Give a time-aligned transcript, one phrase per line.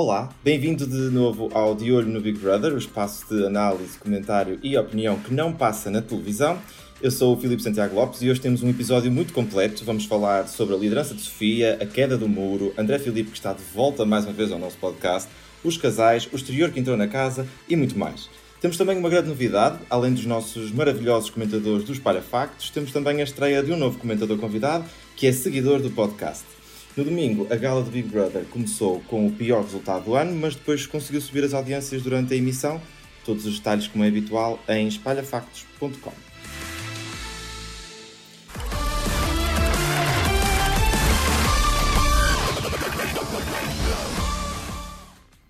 [0.00, 4.56] Olá, bem-vindo de novo ao De Olho no Big Brother, o espaço de análise, comentário
[4.62, 6.56] e opinião que não passa na televisão.
[7.02, 9.84] Eu sou o Filipe Santiago Lopes e hoje temos um episódio muito completo.
[9.84, 13.52] Vamos falar sobre a liderança de Sofia, a queda do muro, André Filipe que está
[13.52, 15.28] de volta mais uma vez ao nosso podcast,
[15.64, 18.30] os casais, o exterior que entrou na casa e muito mais.
[18.60, 23.24] Temos também uma grande novidade, além dos nossos maravilhosos comentadores dos Parafactos, temos também a
[23.24, 24.84] estreia de um novo comentador convidado
[25.16, 26.57] que é seguidor do podcast.
[26.98, 30.56] No domingo, a gala do Big Brother começou com o pior resultado do ano, mas
[30.56, 32.82] depois conseguiu subir as audiências durante a emissão.
[33.24, 36.27] Todos os detalhes, como é habitual, em espalhafactos.com.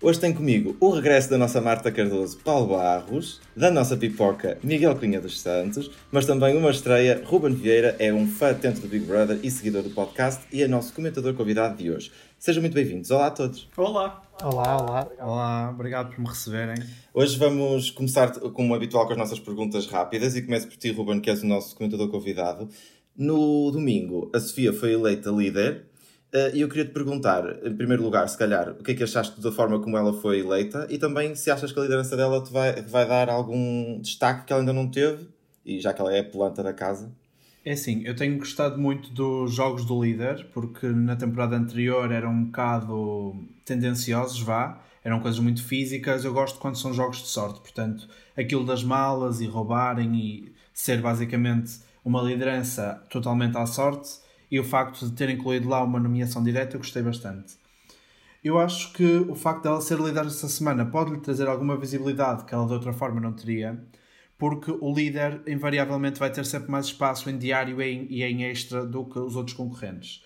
[0.01, 4.95] Hoje tem comigo o regresso da nossa Marta Cardoso, Paulo Barros, da nossa pipoca Miguel
[4.95, 9.03] Cunha dos Santos, mas também uma estreia, Ruben Vieira, é um fã atento do Big
[9.03, 12.13] Brother e seguidor do podcast e é nosso comentador convidado de hoje.
[12.37, 13.11] Sejam muito bem-vindos.
[13.11, 13.67] Olá a todos.
[13.75, 14.23] Olá.
[14.41, 15.07] Olá, olá.
[15.19, 16.81] Olá, obrigado por me receberem.
[17.13, 21.19] Hoje vamos começar, como habitual, com as nossas perguntas rápidas e começo por ti, Ruben,
[21.19, 22.69] que és o nosso comentador convidado.
[23.17, 25.88] No domingo, a Sofia foi eleita líder
[26.53, 29.41] e eu queria te perguntar, em primeiro lugar, se calhar, o que é que achaste
[29.41, 32.51] da forma como ela foi eleita e também se achas que a liderança dela te
[32.51, 35.27] vai, vai dar algum destaque que ela ainda não teve,
[35.65, 37.11] e já que ela é a planta da casa.
[37.65, 42.31] É assim, eu tenho gostado muito dos jogos do líder, porque na temporada anterior eram
[42.31, 43.35] um bocado
[43.65, 46.23] tendenciosos, vá, eram coisas muito físicas.
[46.23, 48.07] Eu gosto quando são jogos de sorte, portanto,
[48.37, 54.09] aquilo das malas e roubarem e ser basicamente uma liderança totalmente à sorte
[54.51, 57.57] e o facto de ter incluído lá uma nomeação direta eu gostei bastante.
[58.43, 62.53] Eu acho que o facto dela ser líder esta semana pode-lhe trazer alguma visibilidade que
[62.53, 63.83] ela de outra forma não teria,
[64.37, 69.05] porque o líder invariavelmente vai ter sempre mais espaço em diário e em extra do
[69.05, 70.23] que os outros concorrentes.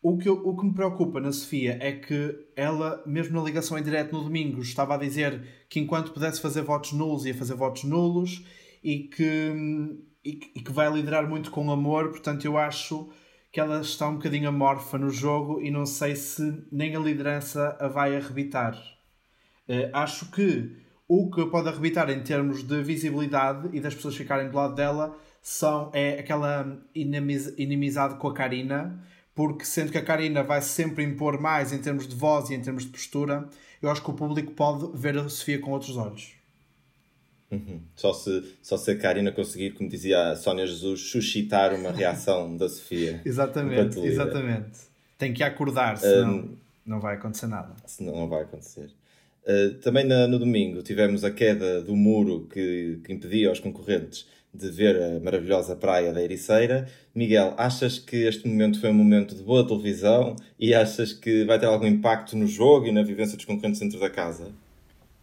[0.00, 3.82] O que, o que me preocupa na Sofia é que ela, mesmo na ligação em
[3.82, 7.82] direto no domingo, estava a dizer que enquanto pudesse fazer votos nulos, ia fazer votos
[7.82, 8.44] nulos
[8.84, 9.52] e que,
[10.24, 12.10] e, e que vai liderar muito com amor.
[12.10, 13.10] Portanto, eu acho
[13.50, 17.76] que ela está um bocadinho amorfa no jogo e não sei se nem a liderança
[17.80, 18.74] a vai arrebitar.
[19.68, 20.76] Uh, acho que
[21.06, 25.16] o que pode arrebitar em termos de visibilidade e das pessoas ficarem do lado dela
[25.40, 29.02] são, é aquela inimiz, inimizade com a Karina,
[29.34, 32.60] porque sendo que a Karina vai sempre impor mais em termos de voz e em
[32.60, 33.48] termos de postura,
[33.80, 36.37] eu acho que o público pode ver a Sofia com outros olhos.
[37.50, 37.80] Uhum.
[37.96, 42.56] Só, se, só se a Karina conseguir, como dizia a Sónia Jesus, suscitar uma reação
[42.56, 43.22] da Sofia.
[43.24, 44.78] exatamente, exatamente.
[45.16, 47.74] Tem que acordar, senão um, não vai acontecer nada.
[47.86, 48.90] Senão não vai acontecer.
[49.44, 54.26] Uh, também na, no domingo tivemos a queda do muro que, que impedia aos concorrentes
[54.52, 56.86] de ver a maravilhosa praia da Ericeira.
[57.14, 61.58] Miguel, achas que este momento foi um momento de boa televisão e achas que vai
[61.58, 64.52] ter algum impacto no jogo e na vivência dos concorrentes dentro da casa?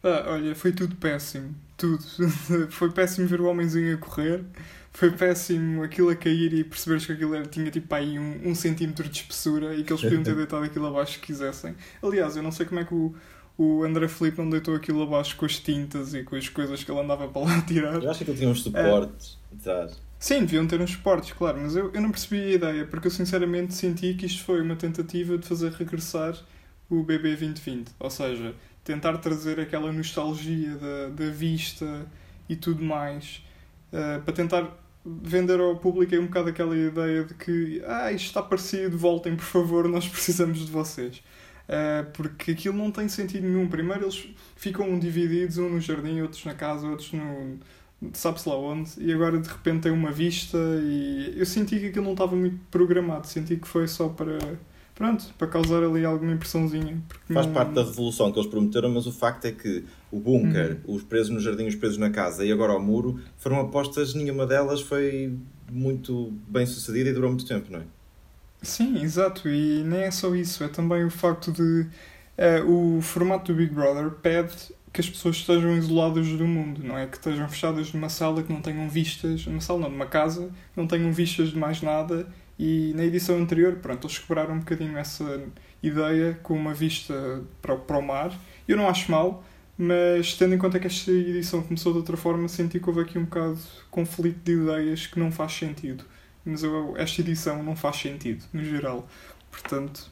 [0.05, 1.55] Ah, olha, foi tudo péssimo.
[1.75, 2.03] Tudo.
[2.69, 4.43] foi péssimo ver o homenzinho a correr.
[4.93, 8.55] Foi péssimo aquilo a cair e perceberes que aquilo era, tinha tipo aí um, um
[8.55, 11.75] centímetro de espessura e que eles podiam ter deitado aquilo abaixo se quisessem.
[12.03, 13.13] Aliás, eu não sei como é que o,
[13.57, 16.91] o André Felipe não deitou aquilo abaixo com as tintas e com as coisas que
[16.91, 18.01] ele andava para lá tirar.
[18.01, 19.55] Eu acho que ele tinha uns suportes é.
[19.57, 19.99] atrás.
[20.19, 23.11] Sim, deviam ter uns suportes, claro, mas eu, eu não percebi a ideia, porque eu
[23.11, 26.37] sinceramente senti que isto foi uma tentativa de fazer regressar
[26.89, 27.91] o BB 2020.
[27.99, 32.05] Ou seja, tentar trazer aquela nostalgia da, da vista
[32.47, 33.43] e tudo mais,
[33.91, 34.71] uh, para tentar
[35.03, 39.35] vender ao público aí um bocado aquela ideia de que ah, isto está parecido, voltem
[39.35, 41.21] por favor, nós precisamos de vocês.
[41.67, 43.67] Uh, porque aquilo não tem sentido nenhum.
[43.67, 47.59] Primeiro eles ficam divididos, um no jardim, outros na casa, outros no.
[48.13, 52.05] sabe-se lá onde, e agora de repente tem uma vista e eu senti que aquilo
[52.05, 54.37] não estava muito programado, senti que foi só para
[54.95, 56.97] pronto, para causar ali alguma impressãozinha.
[57.31, 57.53] Faz não...
[57.53, 60.95] parte da revolução que eles prometeram, mas o facto é que o bunker, uhum.
[60.95, 64.47] os presos no jardim, os presos na casa e agora o muro foram apostas, nenhuma
[64.47, 65.37] delas foi
[65.69, 67.83] muito bem sucedida e durou muito tempo, não é?
[68.61, 71.87] Sim, exato, e nem é só isso, é também o facto de
[72.61, 76.97] uh, o formato do Big Brother pede que as pessoas estejam isoladas do mundo, não
[76.97, 77.05] é?
[77.05, 80.87] Que estejam fechadas numa sala, que não tenham vistas, numa sala não, numa casa, não
[80.87, 82.25] tenham vistas de mais nada
[82.57, 85.43] e na edição anterior, pronto, eles quebraram um bocadinho essa
[85.83, 88.37] ideia com uma vista para, para o mar.
[88.67, 89.43] Eu não acho mal,
[89.77, 93.17] mas tendo em conta que esta edição começou de outra forma, senti que houve aqui
[93.17, 96.05] um bocado de conflito de ideias que não faz sentido.
[96.45, 99.07] Mas eu, esta edição não faz sentido, no geral.
[99.51, 100.09] Portanto,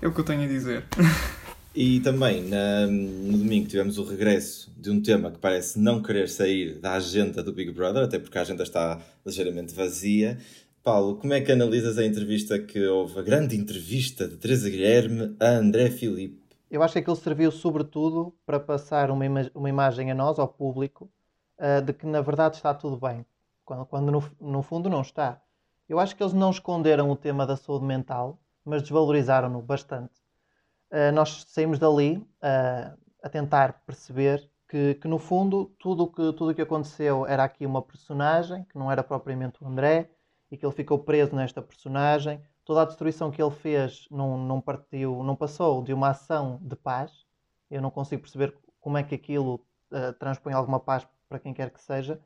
[0.00, 0.84] é o que eu tenho a dizer.
[1.74, 6.28] E também na, no domingo tivemos o regresso de um tema que parece não querer
[6.28, 10.38] sair da agenda do Big Brother, até porque a agenda está ligeiramente vazia,
[10.82, 15.36] Paulo, como é que analisas a entrevista que houve, a grande entrevista de Teresa Guilherme
[15.38, 16.42] a André Filipe?
[16.72, 20.48] eu acho que aquilo serviu sobretudo para passar uma, ima uma imagem a nós, ao
[20.48, 21.08] público,
[21.58, 23.26] uh, de que na verdade está tudo bem,
[23.62, 25.38] quando, quando no, no, fundo não está.
[25.86, 30.14] Eu acho que eles não esconderam o tema da saúde mental, mas desvalorizaram-no bastante.
[30.90, 36.54] Uh, nós saímos dali uh, a tentar perceber que, que, no fundo tudo que, o
[36.54, 40.08] que aconteceu era aqui uma personagem, que não era propriamente o André,
[40.52, 44.60] e que ele ficou preso nesta personagem toda a destruição que ele fez não, não
[44.60, 47.26] partiu, não passou de uma ação de paz.
[47.70, 51.70] Eu não consigo perceber como é que aquilo uh, transpõe alguma paz para quem quer
[51.70, 52.20] que seja.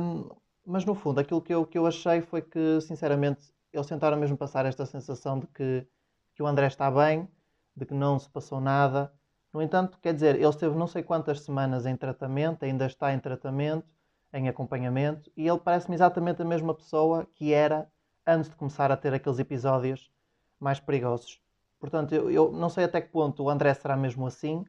[0.00, 0.28] Um,
[0.64, 4.36] mas no fundo, aquilo que eu, que eu achei foi que, sinceramente, eles tentaram mesmo
[4.36, 5.86] passar esta sensação de que,
[6.34, 7.28] que o André está bem,
[7.74, 9.12] de que não se passou nada.
[9.52, 13.18] No entanto, quer dizer, ele esteve não sei quantas semanas em tratamento, ainda está em
[13.18, 13.86] tratamento,
[14.32, 17.88] em acompanhamento, e ele parece-me exatamente a mesma pessoa que era
[18.26, 20.10] antes de começar a ter aqueles episódios
[20.58, 21.40] mais perigosos.
[21.78, 24.64] Portanto, eu, eu, não sei até que ponto o André será mesmo assim,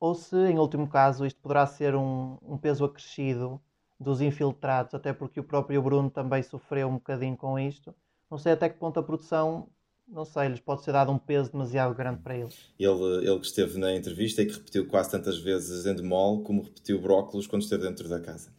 [0.00, 3.60] ou se, em último caso, isto poderá ser um, um peso acrescido
[4.00, 7.94] dos infiltrados, até porque o próprio Bruno também sofreu um bocadinho com isto.
[8.30, 9.68] Não sei até que ponto a produção,
[10.08, 12.72] não sei, lhes pode ser dado um peso demasiado grande para eles.
[12.78, 17.00] Ele, ele que esteve na entrevista e que repetiu quase tantas vezes Endemol como repetiu
[17.00, 18.52] brócolos quando esteve dentro da casa.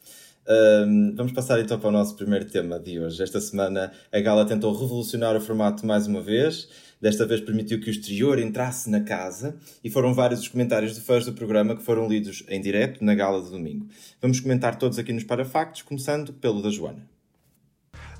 [0.45, 3.21] Um, vamos passar então para o nosso primeiro tema de hoje.
[3.21, 6.67] Esta semana a Gala tentou revolucionar o formato mais uma vez.
[6.99, 11.01] Desta vez permitiu que o exterior entrasse na casa e foram vários os comentários de
[11.01, 13.87] fãs do programa que foram lidos em direto na Gala de domingo.
[14.21, 17.07] Vamos comentar todos aqui nos Parafactos, começando pelo da Joana.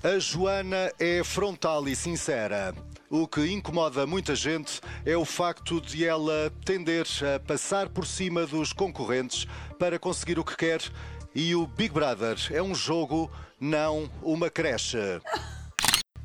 [0.03, 2.75] A Joana é frontal e sincera.
[3.09, 8.45] O que incomoda muita gente é o facto de ela tender a passar por cima
[8.45, 9.47] dos concorrentes
[9.79, 10.81] para conseguir o que quer
[11.35, 14.97] e o Big Brother é um jogo, não uma creche.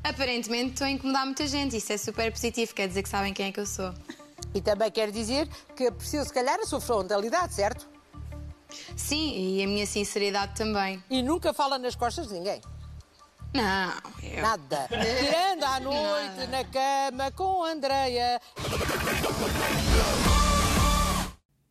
[0.03, 3.47] Aparentemente estou a incomodar muita gente, isso é super positivo, quer dizer que sabem quem
[3.47, 3.93] é que eu sou.
[4.53, 7.87] E também quer dizer que aprecio se calhar a sua frontalidade, certo?
[8.95, 11.03] Sim, e a minha sinceridade também.
[11.09, 12.61] E nunca fala nas costas de ninguém?
[13.53, 14.41] Não, eu...
[14.41, 14.87] Nada.
[14.89, 16.47] Tirando à noite Nada.
[16.47, 18.39] na cama com a Andreia.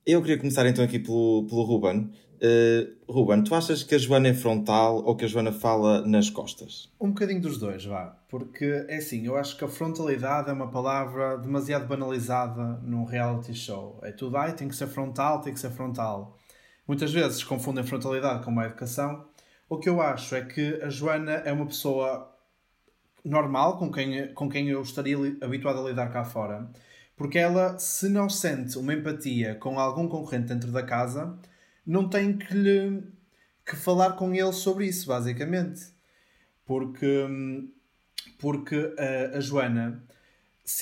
[0.05, 2.11] Eu queria começar então aqui pelo, pelo Ruben.
[2.41, 6.31] Uh, Ruben, tu achas que a Joana é frontal ou que a Joana fala nas
[6.31, 6.89] costas?
[7.01, 8.17] Um bocadinho dos dois, vá.
[8.29, 13.55] Porque é assim, eu acho que a frontalidade é uma palavra demasiado banalizada num reality
[13.55, 13.99] show.
[14.03, 16.39] É tudo, ai, tem que ser frontal, tem que ser frontal.
[16.87, 19.27] Muitas vezes confundem frontalidade com má educação.
[19.69, 22.33] O que eu acho é que a Joana é uma pessoa
[23.25, 26.71] normal com quem, com quem eu estaria habituado a lidar cá fora.
[27.17, 31.37] Porque ela, se não sente uma empatia com algum concorrente dentro da casa,
[31.89, 33.03] não tem que lhe
[33.65, 35.87] que falar com ele sobre isso, basicamente.
[36.67, 37.27] Porque,
[38.39, 40.05] porque a, a Joana,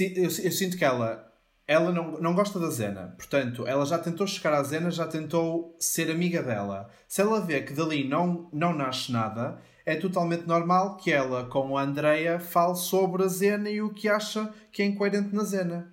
[0.01, 1.33] eu, eu, sinto que ela,
[1.67, 3.15] ela não, não gosta da Zena.
[3.17, 6.91] Portanto, ela já tentou chegar à Zena, já tentou ser amiga dela.
[7.07, 11.79] Se ela vê que dali não, não nasce nada, é totalmente normal que ela, com
[11.79, 15.93] a Andreia, fale sobre a Zena e o que acha que é incoerente na Zena.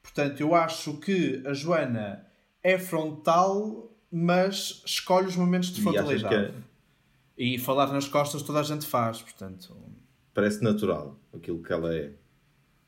[0.00, 2.26] Portanto, eu acho que a Joana
[2.62, 6.34] é frontal mas escolhe os momentos de frontalidade.
[6.34, 6.52] É...
[7.38, 9.74] E falar nas costas toda a gente faz, portanto.
[10.34, 12.12] Parece natural aquilo que ela é.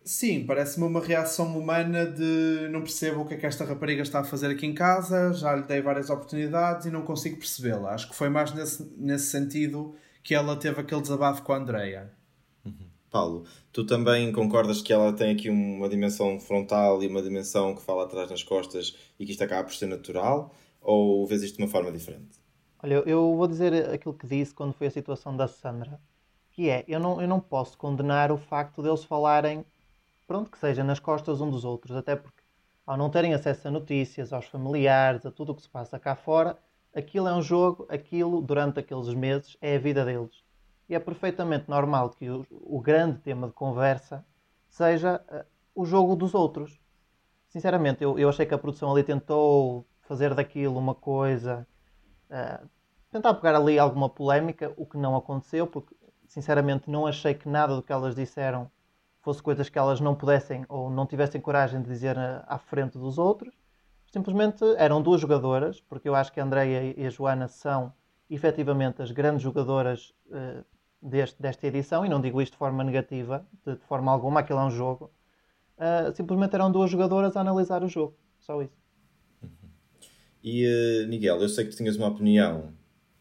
[0.05, 4.21] Sim, parece-me uma reação humana de não percebo o que é que esta rapariga está
[4.21, 7.94] a fazer aqui em casa, já lhe dei várias oportunidades e não consigo percebê-la.
[7.94, 12.13] Acho que foi mais nesse, nesse sentido que ela teve aquele desabafo com a Andreia.
[12.67, 12.87] Uhum.
[13.10, 17.81] Paulo, tu também concordas que ela tem aqui uma dimensão frontal e uma dimensão que
[17.81, 20.55] fala atrás nas costas e que isto acaba por ser natural?
[20.84, 22.38] Ou vês isto de uma forma diferente?
[22.82, 25.98] Olha, eu vou dizer aquilo que disse quando foi a situação da Sandra,
[26.50, 29.64] que é, eu não, eu não posso condenar o facto deles falarem,
[30.26, 32.44] pronto, que seja, nas costas um dos outros, até porque
[32.86, 36.14] ao não terem acesso a notícias, aos familiares, a tudo o que se passa cá
[36.14, 36.58] fora,
[36.94, 40.44] aquilo é um jogo, aquilo, durante aqueles meses, é a vida deles.
[40.86, 44.24] E é perfeitamente normal que o, o grande tema de conversa
[44.69, 46.79] seja uh, o jogo dos outros.
[47.48, 51.67] Sinceramente, eu, eu achei que a produção ali tentou fazer daquilo uma coisa,
[52.31, 52.69] uh,
[53.11, 55.94] tentar pegar ali alguma polémica, o que não aconteceu, porque
[56.27, 58.70] sinceramente não achei que nada do que elas disseram
[59.20, 63.17] fosse coisas que elas não pudessem ou não tivessem coragem de dizer à frente dos
[63.17, 63.55] outros.
[64.13, 67.93] Simplesmente eram duas jogadoras, porque eu acho que a Andreia e a Joana são
[68.29, 70.65] efetivamente as grandes jogadoras uh,
[71.01, 74.58] deste, desta edição, e não digo isto de forma negativa, de, de forma alguma, aquilo
[74.58, 75.11] é um jogo.
[75.79, 78.83] Uh, simplesmente eram duas jogadoras a analisar o jogo, só isso.
[80.44, 82.70] E uh, Miguel, eu sei que tinhas uma opinião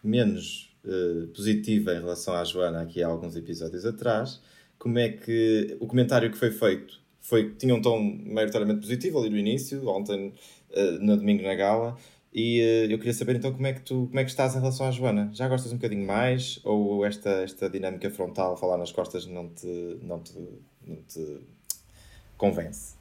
[0.03, 4.41] menos uh, positiva em relação à Joana aqui há alguns episódios atrás.
[4.77, 9.29] Como é que o comentário que foi feito foi, tinha um tom maioritariamente positivo ali
[9.29, 10.33] no início, ontem,
[10.71, 11.97] uh, no domingo na gala.
[12.33, 14.59] E uh, eu queria saber então como é, que tu, como é que estás em
[14.59, 15.29] relação à Joana.
[15.33, 16.59] Já gostas um bocadinho mais?
[16.65, 20.33] Ou esta, esta dinâmica frontal, falar nas costas, não te, não te,
[20.85, 21.37] não te
[22.37, 22.95] convence?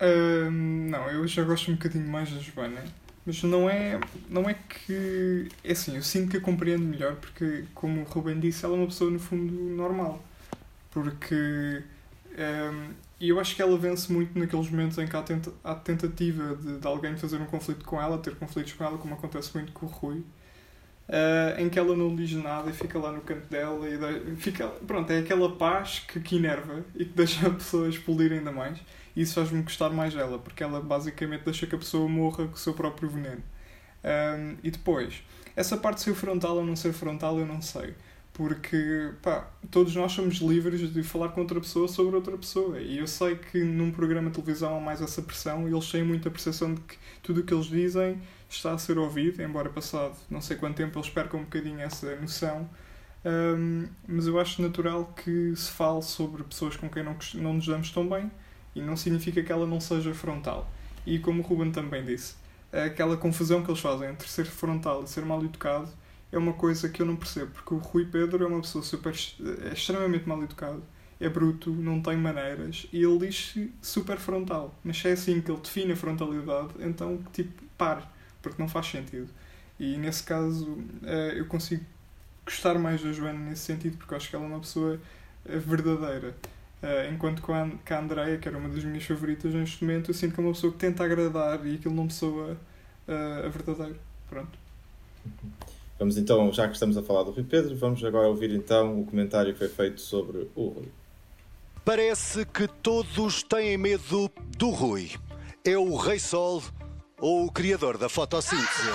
[0.00, 2.84] Uh, não, eu já gosto um bocadinho mais da Joana.
[3.28, 5.48] Mas não é, não é que.
[5.62, 8.78] É assim, eu sinto que a compreendo melhor porque, como o Ruben disse, ela é
[8.78, 10.24] uma pessoa no fundo normal.
[10.90, 11.82] Porque.
[12.30, 15.74] Um, e eu acho que ela vence muito naqueles momentos em que há, tenta, há
[15.74, 19.54] tentativa de, de, alguém fazer um conflito com ela, ter conflitos com ela, como acontece
[19.54, 23.20] muito com o Rui, uh, em que ela não diz nada e fica lá no
[23.20, 27.50] canto dela e fica, pronto, é aquela paz que, que enerva e que deixa a
[27.50, 28.78] pessoa explodir ainda mais.
[29.20, 32.58] Isso faz-me gostar mais dela, porque ela basicamente deixa que a pessoa morra com o
[32.58, 33.42] seu próprio veneno.
[34.04, 35.22] Um, e depois,
[35.56, 37.94] essa parte de ser frontal ou não ser frontal, eu não sei
[38.38, 42.78] porque pá, todos nós somos livres de falar com outra pessoa sobre outra pessoa.
[42.78, 46.04] E eu sei que num programa de televisão há mais essa pressão e eles têm
[46.04, 50.16] muita percepção de que tudo o que eles dizem está a ser ouvido, embora passado
[50.30, 52.70] não sei quanto tempo eles percam um bocadinho essa noção.
[53.24, 57.66] Um, mas eu acho natural que se fale sobre pessoas com quem não, não nos
[57.66, 58.30] damos tão bem
[58.78, 60.70] e não significa que ela não seja frontal.
[61.06, 62.34] E como o Ruben também disse,
[62.72, 65.90] aquela confusão que eles fazem entre ser frontal e ser mal educado
[66.30, 69.14] é uma coisa que eu não percebo, porque o Rui Pedro é uma pessoa super,
[69.64, 70.82] é extremamente mal educado,
[71.18, 74.78] é bruto, não tem maneiras e ele diz super frontal.
[74.84, 78.02] Mas se é assim que ele define a frontalidade, então, tipo, pare,
[78.42, 79.28] porque não faz sentido.
[79.80, 81.84] E nesse caso, eh, eu consigo
[82.44, 85.00] gostar mais da Joana nesse sentido, porque acho que ela é uma pessoa
[85.46, 86.36] eh, verdadeira.
[86.82, 90.34] Eh, enquanto que a Andrea, que era uma das minhas favoritas neste momento, eu sinto
[90.34, 92.56] que é uma pessoa que tenta agradar e aquilo não me soa
[93.08, 93.98] a verdadeiro.
[94.28, 94.58] Pronto.
[95.98, 99.04] Vamos então, já que estamos a falar do Rui Pedro, vamos agora ouvir então o
[99.04, 100.88] comentário que foi feito sobre o Rui.
[101.84, 105.10] Parece que todos têm medo do Rui.
[105.64, 106.62] É o Rei Sol
[107.18, 108.90] ou o criador da fotossíntese?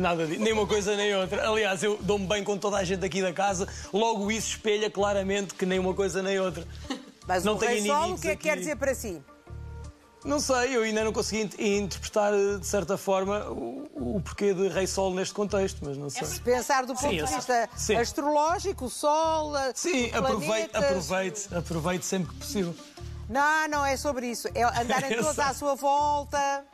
[0.00, 1.46] Nada disso, nem uma coisa nem outra.
[1.46, 5.52] Aliás, eu dou-me bem com toda a gente aqui da casa, logo isso espelha claramente
[5.54, 6.66] que nem uma coisa nem outra.
[7.28, 9.22] Mas não o Rei Sol, o que é que quer dizer para si?
[10.24, 14.86] Não sei, eu ainda não consegui interpretar de certa forma o, o porquê de Rei
[14.86, 16.26] Sol neste contexto, mas não sei.
[16.26, 17.96] Se pensar do ponto sim, de vista sim.
[17.96, 22.74] astrológico, o Sol, sim, aproveite, aproveite, aproveite sempre que possível.
[23.28, 24.48] Não, não é sobre isso.
[24.54, 26.64] É andarem todos à sua volta.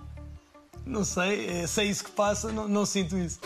[0.86, 3.40] Não sei, é, se é isso que passa, não, não sinto isso.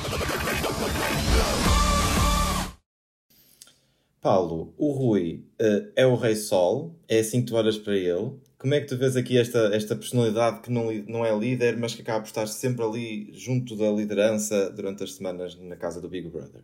[4.20, 8.38] Paulo, o Rui uh, é o Rei Sol, é assim que tu olhas para ele.
[8.58, 11.94] Como é que tu vês aqui esta, esta personalidade que não, não é líder, mas
[11.94, 16.10] que acaba por estar sempre ali junto da liderança durante as semanas na casa do
[16.10, 16.62] Big Brother?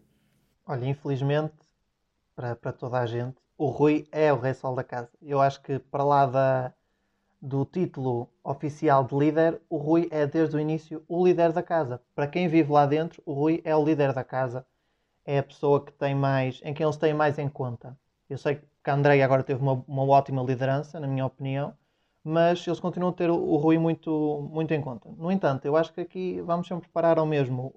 [0.66, 1.54] Olha, infelizmente,
[2.34, 5.08] para, para toda a gente, o Rui é o rei sol da casa.
[5.22, 6.74] Eu acho que para lá da,
[7.46, 12.02] do título oficial de líder, o Rui é desde o início o líder da casa.
[12.12, 14.66] Para quem vive lá dentro, o Rui é o líder da casa.
[15.24, 17.96] É a pessoa que tem mais, em quem eles têm mais em conta.
[18.28, 21.72] Eu sei que a Andrei agora teve uma, uma ótima liderança, na minha opinião,
[22.24, 25.08] mas eles continuam a ter o, o Rui muito, muito em conta.
[25.16, 27.72] No entanto, eu acho que aqui vamos sempre parar ao mesmo.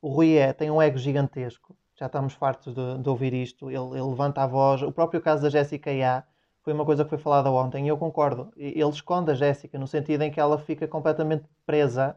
[0.00, 3.98] O Rui é, tem um ego gigantesco, já estamos fartos de, de ouvir isto, ele,
[3.98, 4.80] ele, levanta a voz.
[4.80, 6.24] O próprio caso da Jéssica A
[6.62, 8.52] foi uma coisa que foi falada ontem e eu concordo.
[8.56, 12.16] Ele esconde a Jéssica no sentido em que ela fica completamente presa,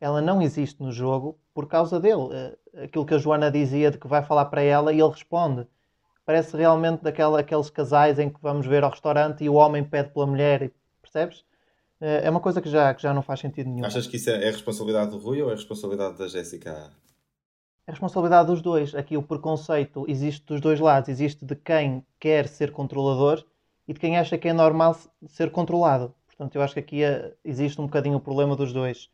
[0.00, 2.28] ela não existe no jogo por causa dele.
[2.32, 5.66] Eh, aquilo que a Joana dizia de que vai falar para ela e ele responde
[6.26, 10.10] parece realmente daquela, aqueles casais em que vamos ver ao restaurante e o homem pede
[10.10, 11.44] pela mulher e percebes?
[12.00, 13.84] Eh, é uma coisa que já, que já não faz sentido nenhum.
[13.84, 16.90] Achas que isso é, é responsabilidade do Rui ou é responsabilidade da Jéssica?
[17.86, 18.94] É responsabilidade dos dois.
[18.94, 21.08] Aqui o preconceito existe dos dois lados.
[21.08, 23.44] Existe de quem quer ser controlador
[23.86, 26.14] e de quem acha que é normal ser controlado.
[26.26, 29.10] Portanto, eu acho que aqui eh, existe um bocadinho o problema dos dois.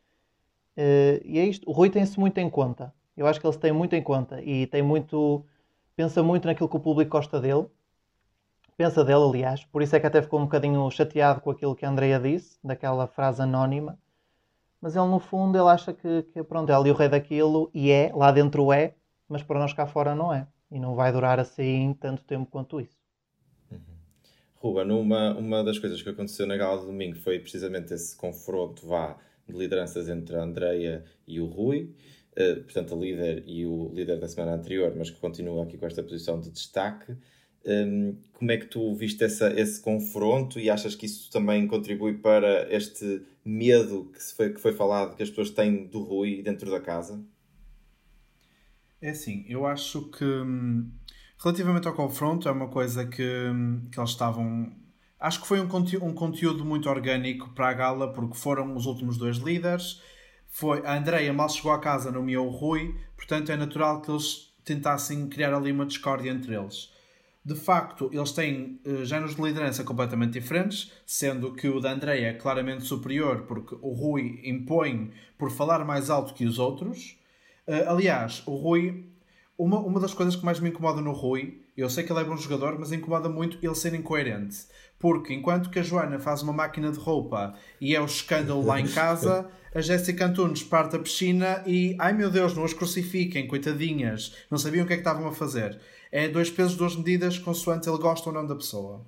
[0.77, 1.69] Eh, e é isto.
[1.69, 2.93] O Rui tem-se muito em conta.
[3.17, 5.45] Eu acho que ele se tem muito em conta e tem muito.
[5.97, 7.67] pensa muito naquilo que o público gosta dele
[8.81, 9.62] pensa dele, aliás.
[9.67, 12.59] Por isso é que até ficou um bocadinho chateado com aquilo que a Andrea disse,
[12.65, 13.99] daquela frase anónima.
[14.81, 17.91] Mas ele, no fundo, ele acha que, que pronto, é ali o rei daquilo e
[17.91, 18.95] é, lá dentro é,
[19.29, 20.47] mas para nós cá fora não é.
[20.71, 22.97] E não vai durar assim tanto tempo quanto isso.
[24.61, 28.87] Ruben, uma, uma das coisas que aconteceu na gala de domingo foi precisamente esse confronto
[28.87, 31.95] vá, de lideranças entre a Andreia e o Rui.
[32.33, 35.87] Uh, portanto, a líder e o líder da semana anterior, mas que continua aqui com
[35.87, 37.17] esta posição de destaque.
[37.64, 42.19] Um, como é que tu viste essa, esse confronto e achas que isso também contribui
[42.19, 46.71] para este medo que, foi, que foi falado que as pessoas têm do Rui dentro
[46.71, 47.23] da casa?
[49.00, 50.90] É assim, eu acho que hum,
[51.42, 54.73] relativamente ao confronto é uma coisa que, hum, que eles estavam
[55.20, 59.18] Acho que foi um, um conteúdo muito orgânico para a gala, porque foram os últimos
[59.18, 60.00] dois líderes.
[60.49, 64.50] Foi, a Andreia mal chegou a casa, nomeou o Rui, portanto é natural que eles
[64.64, 66.90] tentassem criar ali uma discórdia entre eles.
[67.44, 72.28] De facto, eles têm uh, géneros de liderança completamente diferentes, sendo que o da Andreia
[72.28, 77.18] é claramente superior, porque o Rui impõe por falar mais alto que os outros.
[77.66, 79.10] Uh, aliás, o Rui.
[79.61, 82.25] Uma, uma das coisas que mais me incomoda no Rui, eu sei que ele é
[82.25, 84.57] bom jogador, mas incomoda muito ele ser incoerente.
[84.99, 88.81] Porque enquanto que a Joana faz uma máquina de roupa e é o escândalo lá
[88.81, 93.47] em casa, a Jéssica Antunes parte da piscina e ai meu Deus, não as crucifiquem,
[93.47, 95.79] coitadinhas, não sabiam o que é que estavam a fazer.
[96.11, 99.05] É dois pesos, duas medidas, consoante ele gosta ou não da pessoa.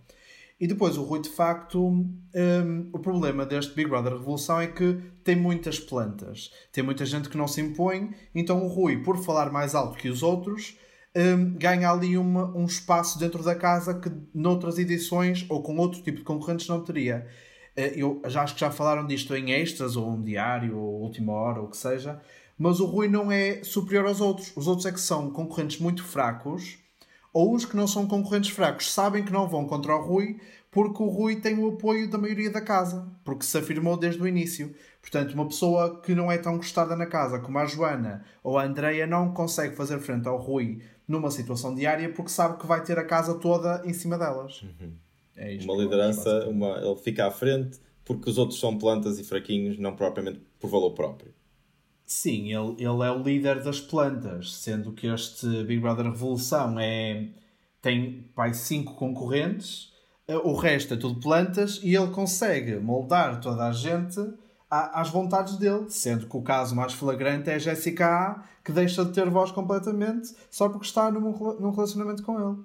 [0.62, 4.96] E depois o Rui, de facto, um, o problema deste Big Brother Revolução é que
[5.24, 6.52] tem muitas plantas.
[6.70, 10.08] Tem muita gente que não se impõe, então o Rui, por falar mais alto que
[10.08, 10.78] os outros,
[11.16, 16.00] um, ganha ali uma, um espaço dentro da casa que noutras edições ou com outro
[16.00, 17.26] tipo de concorrentes não teria.
[17.74, 21.32] Eh, eu já acho que já falaram disto em extras, ou um diário, ou última
[21.32, 22.22] hora, ou o que seja,
[22.56, 24.52] mas o Rui não é superior aos outros.
[24.54, 26.78] Os outros é que são concorrentes muito fracos,
[27.32, 30.38] ou os que não são concorrentes fracos sabem que não vão contra o Rui,
[30.70, 34.28] porque o Rui tem o apoio da maioria da casa, porque se afirmou desde o
[34.28, 34.74] início.
[35.00, 38.64] Portanto, uma pessoa que não é tão gostada na casa como a Joana ou a
[38.64, 42.98] Andreia não consegue fazer frente ao Rui numa situação diária porque sabe que vai ter
[42.98, 44.62] a casa toda em cima delas.
[44.62, 44.92] Uhum.
[45.36, 49.78] É uma liderança, uma, ele fica à frente porque os outros são plantas e fraquinhos,
[49.78, 51.32] não propriamente por valor próprio.
[52.12, 57.28] Sim, ele, ele é o líder das plantas, sendo que este Big Brother Revolução é,
[57.80, 59.90] tem pai, cinco concorrentes,
[60.28, 64.20] eh, o resto é tudo plantas e ele consegue moldar toda a gente
[64.70, 69.06] às vontades dele, sendo que o caso mais flagrante é a Jessica A, que deixa
[69.06, 71.20] de ter voz completamente só porque está num,
[71.58, 72.58] num relacionamento com ele.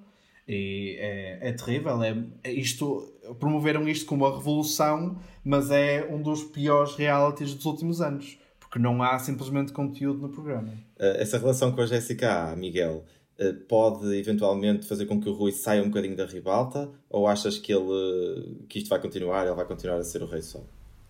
[0.46, 2.02] E é, é terrível.
[2.02, 2.14] É,
[2.44, 8.02] é, isto, promoveram isto como uma revolução, mas é um dos piores realities dos últimos
[8.02, 10.72] anos, porque não há simplesmente conteúdo no programa.
[10.98, 13.02] Eh, essa relação com a Jessica A, Miguel,
[13.38, 16.90] eh, pode eventualmente fazer com que o Rui saia um bocadinho da ribalta?
[17.08, 20.42] Ou achas que, ele, que isto vai continuar ele vai continuar a ser o rei
[20.42, 20.66] sol?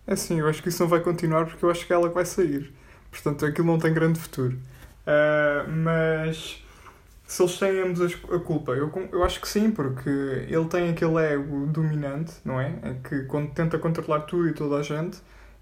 [0.07, 2.25] É sim, eu acho que isso não vai continuar porque eu acho que ela vai
[2.25, 2.73] sair.
[3.11, 4.57] Portanto, aquilo não tem grande futuro.
[5.07, 6.63] Uh, mas
[7.27, 11.17] se eles têm ambos a culpa, eu, eu acho que sim, porque ele tem aquele
[11.17, 12.79] ego dominante, não é?
[12.85, 15.19] Em que quando tenta controlar tudo e toda a gente,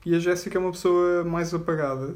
[0.07, 2.15] e a Jéssica é uma pessoa mais apagada.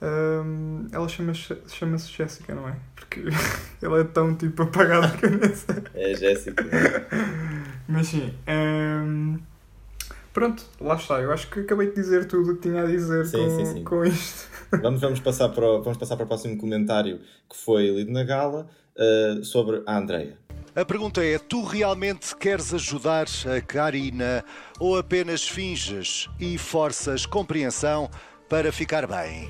[0.00, 2.76] Um, ela chama-se chama Jéssica, não é?
[2.94, 3.24] Porque
[3.82, 5.76] ela é tão tipo apagada que eu nem sei.
[5.94, 6.64] É Jéssica.
[7.86, 8.32] Mas sim.
[8.48, 9.38] Um,
[10.32, 11.20] pronto, lá está.
[11.20, 13.66] Eu acho que acabei de dizer tudo o que tinha a dizer sim, com, sim,
[13.66, 13.84] sim.
[13.84, 14.56] com isto.
[14.82, 18.24] Vamos, vamos, passar para o, vamos passar para o próximo comentário que foi lido na
[18.24, 20.36] gala uh, sobre a Andreia.
[20.76, 24.44] A pergunta é: tu realmente queres ajudar a Karina
[24.78, 28.10] ou apenas finges e forças compreensão
[28.46, 29.48] para ficar bem?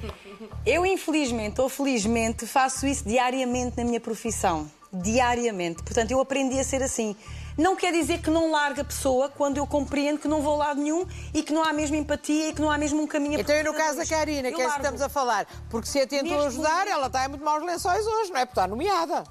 [0.64, 4.70] Eu, infelizmente ou felizmente, faço isso diariamente na minha profissão.
[4.92, 5.82] Diariamente.
[5.82, 7.16] Portanto, eu aprendi a ser assim.
[7.58, 10.66] Não quer dizer que não largue a pessoa quando eu compreendo que não vou a
[10.66, 13.40] lado nenhum e que não há mesmo empatia e que não há mesmo um caminho
[13.40, 15.44] Então, no caso da Karina, que é que estamos a falar?
[15.68, 16.88] Porque se a tentou Neste ajudar, momento...
[16.90, 18.46] ela está em muito maus lençóis hoje, não é?
[18.46, 19.24] Porque está nomeada.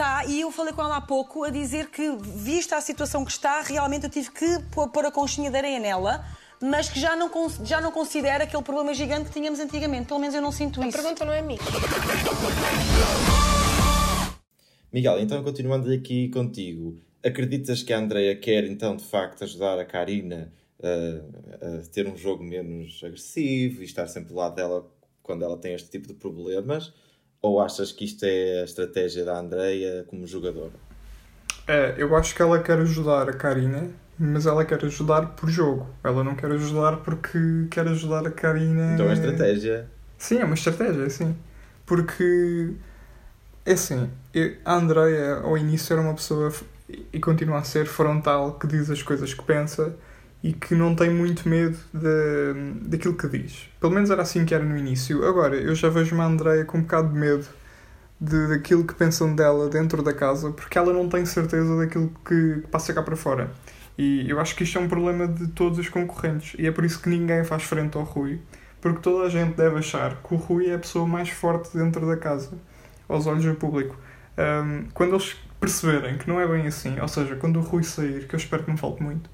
[0.00, 3.32] Está, e eu falei com ela há pouco a dizer que, vista a situação que
[3.32, 6.24] está, realmente eu tive que pôr a conchinha de areia nela
[6.58, 7.30] mas que já não,
[7.62, 10.06] já não considera aquele problema gigante que tínhamos antigamente.
[10.06, 10.98] Pelo menos eu não sinto a isso.
[10.98, 11.58] A pergunta não é minha.
[14.90, 19.84] Miguel, então continuando aqui contigo, Acreditas que a Andrea quer então de facto ajudar a
[19.84, 20.50] Karina
[20.82, 24.90] a, a ter um jogo menos agressivo e estar sempre do lado dela
[25.22, 26.90] quando ela tem este tipo de problemas?
[27.42, 30.72] Ou achas que isto é a estratégia da Andrea como jogadora?
[31.66, 35.88] É, eu acho que ela quer ajudar a Karina, mas ela quer ajudar por jogo.
[36.04, 37.38] Ela não quer ajudar porque
[37.70, 38.94] quer ajudar a Karina.
[38.94, 39.86] Então é estratégia.
[40.18, 41.34] Sim, é uma estratégia, sim.
[41.86, 42.74] Porque
[43.64, 44.10] é assim,
[44.64, 46.52] a Andrea ao início era uma pessoa
[47.12, 49.94] e continua a ser frontal, que diz as coisas que pensa
[50.42, 53.68] e que não tem muito medo de, daquilo que diz.
[53.78, 55.24] Pelo menos era assim que era no início.
[55.26, 57.46] Agora, eu já vejo uma Andreia com um bocado de medo
[58.20, 62.62] de, daquilo que pensam dela dentro da casa, porque ela não tem certeza daquilo que
[62.70, 63.50] passa cá para fora.
[63.98, 66.54] E eu acho que isto é um problema de todos os concorrentes.
[66.58, 68.40] E é por isso que ninguém faz frente ao Rui,
[68.80, 72.06] porque toda a gente deve achar que o Rui é a pessoa mais forte dentro
[72.06, 72.52] da casa,
[73.06, 73.98] aos olhos do público.
[74.38, 78.26] Um, quando eles perceberem que não é bem assim, ou seja, quando o Rui sair,
[78.26, 79.28] que eu espero que não falte muito,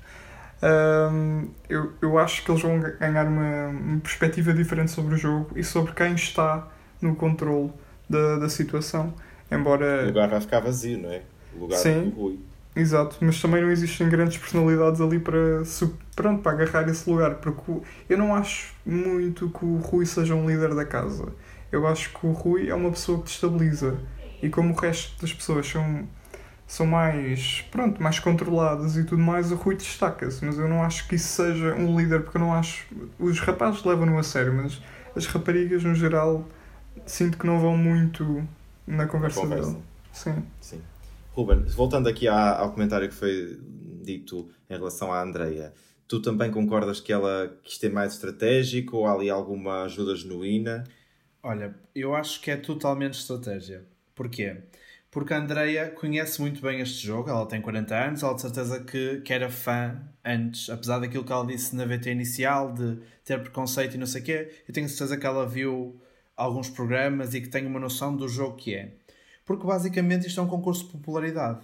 [0.62, 5.50] um, eu, eu acho que eles vão ganhar uma, uma, perspectiva diferente sobre o jogo
[5.54, 6.68] e sobre quem está
[7.00, 7.72] no controle
[8.08, 9.12] da, da situação.
[9.50, 10.04] Embora...
[10.04, 11.22] O lugar vai ficar vazio, não é?
[11.54, 12.10] O lugar Sim.
[12.10, 12.38] do Rui.
[12.74, 15.62] Exato, mas também não existem grandes personalidades ali para,
[16.14, 17.72] pronto, para agarrar esse lugar, porque
[18.06, 21.32] eu não acho muito que o Rui seja um líder da casa.
[21.72, 23.96] Eu acho que o Rui é uma pessoa que destabiliza
[24.42, 26.06] e como o resto das pessoas são,
[26.66, 31.06] são mais, pronto, mais controladas e tudo mais, o Rui destaca-se, mas eu não acho
[31.08, 32.86] que isso seja um líder, porque eu não acho...
[33.18, 34.80] Os rapazes levam-no a sério, mas
[35.14, 36.44] as raparigas, no geral,
[37.06, 38.46] sinto que não vão muito
[38.86, 39.70] na conversa, conversa.
[39.70, 39.82] dele.
[40.12, 40.42] Sim.
[40.60, 40.82] Sim.
[41.32, 43.60] Ruben, voltando aqui ao comentário que foi
[44.02, 45.72] dito em relação à Andreia,
[46.08, 50.84] tu também concordas que ela quis ter mais estratégico ou há ali alguma ajuda genuína?
[51.42, 53.84] Olha, eu acho que é totalmente estratégia.
[54.14, 54.54] Porquê?
[54.54, 54.85] Porque
[55.34, 59.20] a Andreia conhece muito bem este jogo, ela tem 40 anos, ela de certeza que,
[59.20, 63.94] que era fã antes, apesar daquilo que ela disse na VT inicial, de ter preconceito
[63.94, 66.00] e não sei o quê, eu tenho certeza que ela viu
[66.36, 68.92] alguns programas e que tem uma noção do jogo que é
[69.46, 71.60] porque basicamente isto é um concurso de popularidade.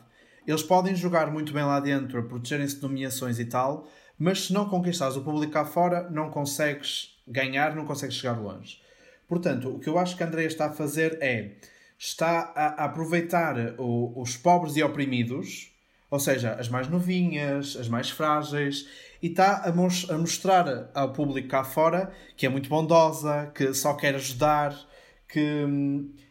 [0.46, 4.52] Eles podem jogar muito bem lá dentro a protegerem-se de nomeações e tal, mas se
[4.52, 8.80] não conquistares o público cá fora, não consegues ganhar, não consegues chegar longe.
[9.28, 11.52] Portanto, o que eu acho que a Andrea está a fazer é
[12.04, 15.70] está a, aproveitar o, os pobres e oprimidos,
[16.10, 18.88] ou seja, as mais novinhas, as mais frágeis,
[19.22, 23.72] e está a, mos a mostrar ao público cá fora que é muito bondosa, que
[23.72, 24.76] só quer ajudar,
[25.28, 25.64] que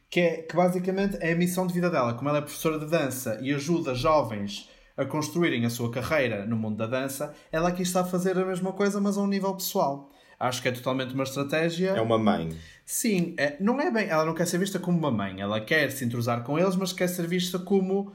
[0.09, 2.13] que, é, que basicamente é a missão de vida dela.
[2.15, 6.57] Como ela é professora de dança e ajuda jovens a construírem a sua carreira no
[6.57, 9.53] mundo da dança, ela aqui está a fazer a mesma coisa, mas a um nível
[9.55, 10.10] pessoal.
[10.41, 11.91] Acho que é totalmente uma estratégia.
[11.91, 12.49] É uma mãe.
[12.83, 14.09] Sim, é, não é bem.
[14.09, 15.39] Ela não quer ser vista como uma mãe.
[15.39, 18.11] Ela quer se entrosar com eles, mas quer ser vista como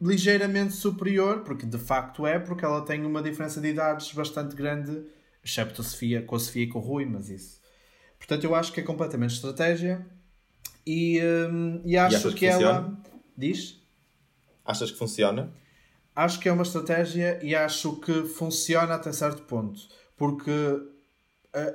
[0.00, 5.02] ligeiramente superior, porque de facto é, porque ela tem uma diferença de idades bastante grande,
[5.44, 7.60] excepto a Sofia, com a Sofia e com o Rui, mas isso.
[8.18, 10.06] Portanto, eu acho que é completamente estratégia.
[10.86, 12.98] E, um, e acho e que, que ela.
[13.36, 13.82] Diz?
[14.64, 15.52] Achas que funciona?
[16.14, 19.78] Acho que é uma estratégia e acho que funciona até certo ponto.
[20.16, 20.95] Porque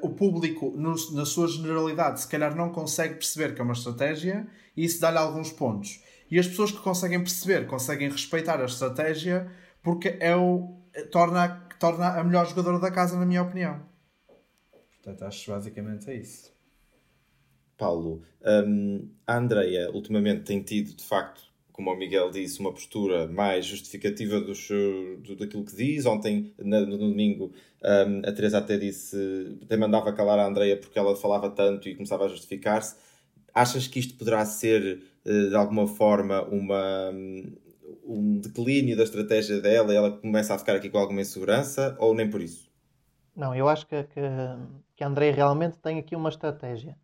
[0.01, 4.47] o público, no, na sua generalidade, se calhar não consegue perceber que é uma estratégia
[4.75, 6.01] e isso dá-lhe alguns pontos.
[6.29, 9.51] E as pessoas que conseguem perceber, conseguem respeitar a estratégia
[9.83, 10.77] porque é o,
[11.11, 13.81] torna, torna a melhor jogadora da casa, na minha opinião.
[15.03, 16.53] Portanto, acho basicamente é isso.
[17.77, 21.50] Paulo, um, a Andreia ultimamente tem tido, de facto,
[21.81, 24.53] como o Miguel disse, uma postura mais justificativa do,
[25.35, 26.05] daquilo que diz.
[26.05, 27.51] Ontem, no, no domingo,
[27.83, 29.17] um, a Teresa até disse,
[29.63, 32.95] até mandava calar a Andreia porque ela falava tanto e começava a justificar-se.
[33.53, 37.11] Achas que isto poderá ser, eh, de alguma forma, uma,
[38.05, 42.13] um declínio da estratégia dela e ela começa a ficar aqui com alguma insegurança ou
[42.13, 42.71] nem por isso?
[43.35, 44.21] Não, eu acho que, que,
[44.95, 46.95] que a Andreia realmente tem aqui uma estratégia.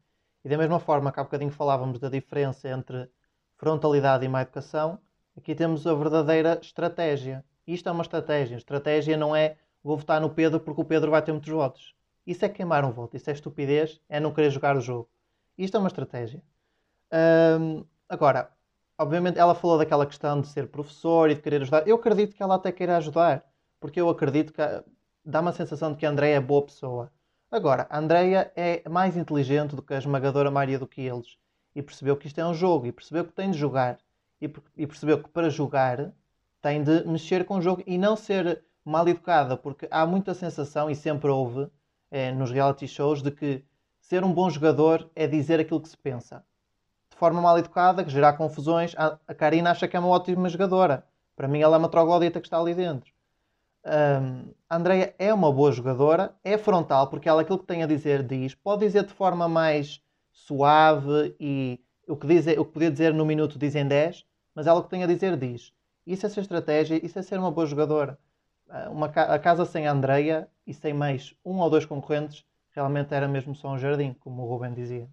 [0.46, 3.10] E da mesma forma que há bocadinho falávamos da diferença entre
[3.58, 5.00] frontalidade e má educação,
[5.36, 7.44] aqui temos a verdadeira estratégia.
[7.66, 8.56] Isto é uma estratégia.
[8.56, 11.96] Estratégia não é vou votar no Pedro porque o Pedro vai ter muitos votos.
[12.26, 15.10] Isso é queimar um voto, isso é estupidez, é não querer jogar o jogo.
[15.58, 16.42] Isto é uma estratégia.
[18.10, 18.52] Agora,
[18.98, 21.88] obviamente ela falou daquela questão de ser professor e de querer ajudar.
[21.88, 23.46] Eu acredito que ela até queira ajudar,
[23.80, 24.62] porque eu acredito que
[25.24, 27.12] dá uma sensação de que a André é boa pessoa.
[27.50, 31.38] Agora, a Andrea é mais inteligente do que a esmagadora maioria do que eles
[31.78, 34.00] e percebeu que isto é um jogo e percebeu que tem de jogar
[34.42, 36.12] e, e percebeu que para jogar
[36.60, 40.90] tem de mexer com o jogo e não ser mal educada, porque há muita sensação
[40.90, 41.70] e sempre houve
[42.10, 43.64] é, nos reality shows de que
[44.00, 46.44] ser um bom jogador é dizer aquilo que se pensa.
[47.12, 51.06] De forma mal educada, que gerar confusões, a Karina acha que é uma ótima jogadora.
[51.36, 53.12] Para mim, ela é uma troglodita que está ali dentro.
[53.86, 57.88] Um, a Andrea é uma boa jogadora, é frontal, porque ela aquilo que tem a
[57.88, 60.02] dizer diz, pode dizer de forma mais
[60.38, 64.68] suave e o que, diz, o que podia dizer no minuto diz em 10, mas
[64.68, 65.74] ela o que tem a dizer diz.
[66.06, 68.18] Isso é ser estratégia, isso é ser uma boa jogadora.
[68.70, 73.14] Ah, uma, a casa sem a Andrea e sem mais um ou dois concorrentes realmente
[73.14, 75.10] era mesmo só um jardim, como o Ruben dizia.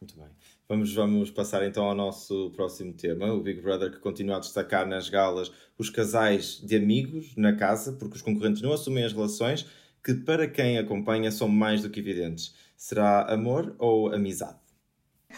[0.00, 0.28] Muito bem.
[0.68, 4.86] Vamos, vamos passar então ao nosso próximo tema, o Big Brother que continua a destacar
[4.86, 9.66] nas galas os casais de amigos na casa, porque os concorrentes não assumem as relações
[10.04, 12.54] que para quem acompanha são mais do que evidentes.
[12.84, 14.58] Será amor ou amizade?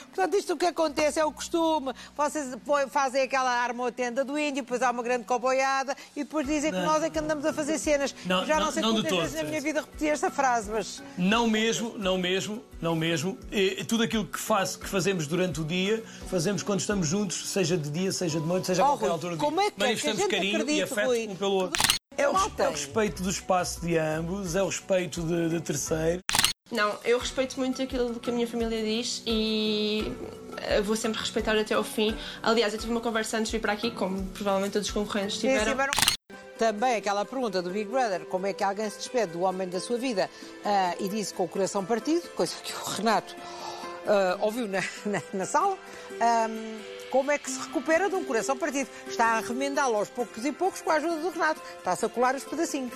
[0.07, 1.93] Portanto, isto o que acontece é o costume.
[2.17, 2.57] Vocês
[2.91, 6.81] fazem aquela arma tenda do índio, depois há uma grande coboiada e depois dizem não.
[6.81, 8.13] que nós é que andamos a fazer cenas.
[8.25, 11.01] Não, já não, não sei não quantas vezes na minha vida repeti esta frase, mas.
[11.17, 13.39] Não mesmo, não mesmo, não mesmo.
[13.53, 17.77] E, tudo aquilo que, faz, que fazemos durante o dia, fazemos quando estamos juntos, seja
[17.77, 19.69] de dia, seja de noite, seja a oh, qualquer altura do como dia.
[19.69, 19.87] É que é?
[19.87, 21.29] Manifestamos é carinho acredita, e afeto Rui.
[21.29, 21.81] um pelo outro.
[22.19, 26.23] É o, é o respeito do espaço de ambos, é o respeito de, de terceiro.
[26.71, 30.13] Não, eu respeito muito aquilo que a minha família diz e
[30.57, 32.17] eh, vou sempre respeitar até ao fim.
[32.43, 35.39] Aliás, eu tive uma conversa antes de vir para aqui, como provavelmente todos os concorrentes
[35.39, 35.77] tiveram.
[36.59, 39.79] Também aquela pergunta do Big Brother, como é que alguém se despede do homem da
[39.79, 40.29] sua vida
[40.65, 43.37] ah, e disse com o coração partido, coisa que o Renato
[44.07, 45.79] ah, ouviu na, na, na sala,
[46.21, 46.79] ahm,
[47.11, 48.89] como é que se recupera de um coração partido?
[49.07, 51.63] Está a remendá-lo aos poucos e poucos com a ajuda do Renato.
[51.79, 52.93] Está-se a colar os pedacinhos.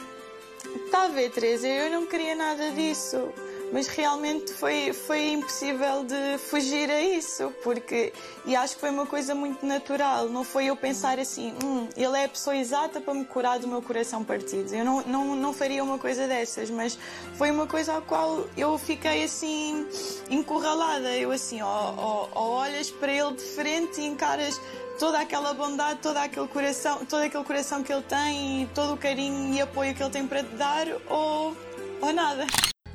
[0.84, 3.32] Está a ver, Teresa, eu não queria nada disso.
[3.72, 8.12] Mas realmente foi, foi impossível de fugir a isso, porque.
[8.44, 10.28] E acho que foi uma coisa muito natural.
[10.28, 13.68] Não foi eu pensar assim, hum, ele é a pessoa exata para me curar do
[13.68, 14.74] meu coração partido.
[14.74, 16.98] Eu não, não, não faria uma coisa dessas, mas
[17.36, 19.86] foi uma coisa à qual eu fiquei assim,
[20.28, 21.16] encurralada.
[21.16, 24.60] Eu assim, ó, ó, ó, olhas para ele de frente e encaras
[24.98, 28.96] toda aquela bondade, todo aquele coração, todo aquele coração que ele tem e todo o
[28.96, 31.56] carinho e apoio que ele tem para te dar, ou,
[32.02, 32.44] ou nada.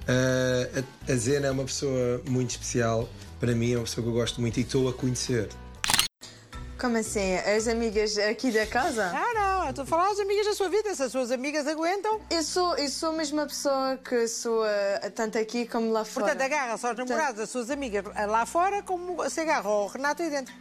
[0.07, 3.09] Uh, a, a Zena é uma pessoa muito especial.
[3.39, 5.49] Para mim, é uma pessoa que eu gosto muito e estou a conhecer.
[6.79, 7.35] Como assim?
[7.37, 9.11] As amigas aqui da casa?
[9.13, 11.65] Ah, não, eu estou a falar às amigas da sua vida, se as suas amigas
[11.65, 12.19] aguentam.
[12.29, 14.63] Eu sou, eu sou a mesma pessoa que sou
[15.15, 16.27] tanto aqui como lá fora.
[16.27, 20.29] Portanto, agarra-se aos namorados das suas amigas lá fora, como se agarra ao Renato aí
[20.29, 20.53] dentro.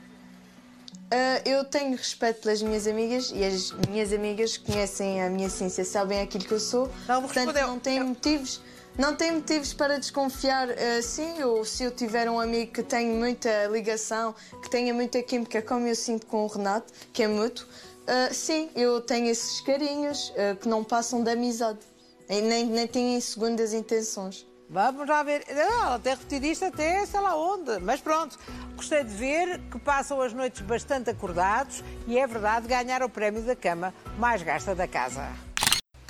[1.04, 5.84] Uh, eu tenho respeito pelas minhas amigas e as minhas amigas conhecem a minha ciência,
[5.84, 6.90] sabem aquilo que eu sou.
[7.06, 7.68] Não, portanto, respondeu.
[7.68, 8.60] não têm motivos.
[8.96, 13.08] Não tem motivos para desconfiar, uh, sim, ou se eu tiver um amigo que tem
[13.08, 17.66] muita ligação, que tenha muita química, como eu sinto com o Renato, que é mútuo,
[17.66, 21.80] uh, sim, eu tenho esses carinhos uh, que não passam da amizade,
[22.28, 24.46] e nem, nem têm segundas intenções.
[24.70, 25.44] Vamos lá ver.
[25.54, 27.78] Não, ela tem repetido isto até sei lá onde.
[27.80, 28.38] Mas pronto,
[28.74, 33.42] gostei de ver que passam as noites bastante acordados e é verdade ganhar o prémio
[33.42, 35.28] da cama mais gasta da casa.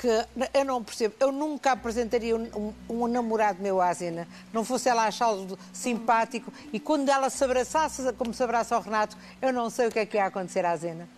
[0.05, 0.27] Que
[0.59, 4.87] eu não percebo, eu nunca apresentaria um, um, um namorado meu à Zena, não fosse
[4.87, 9.71] ela achá-lo simpático e quando ela se abraçasse como se abraça ao Renato, eu não
[9.71, 11.09] sei o que é que ia acontecer à Zena.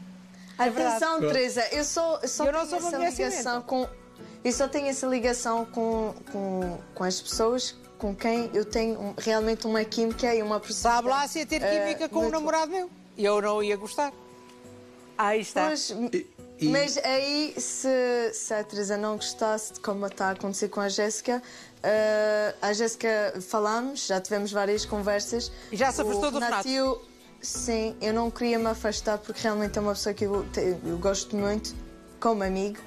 [0.56, 1.02] É verdade.
[1.02, 3.88] Atenção, Teresa, eu só, eu só Eu não tenho sou uma essa ligação com.
[4.44, 9.14] Eu só tenho essa ligação com, com, com as pessoas com quem eu tenho um-
[9.18, 10.94] realmente uma química e uma proximidade.
[10.96, 13.76] Sabe lá se ia ter química eh, com um namorado meu e eu não ia
[13.76, 14.12] gostar.
[15.18, 15.66] Aí está.
[15.66, 20.68] Pois, e- Mas aí, se, se a Teresa não gostasse de como está a acontecer
[20.68, 21.42] com a Jéssica,
[21.82, 25.52] eh, a Jéssica falamos, já tivemos várias conversas.
[25.70, 27.02] E já se afastou O do eu-
[27.42, 30.46] Sim, eu não queria me afastar porque realmente é uma pessoa que eu,
[30.84, 31.74] eu gosto muito,
[32.18, 32.78] como amigo.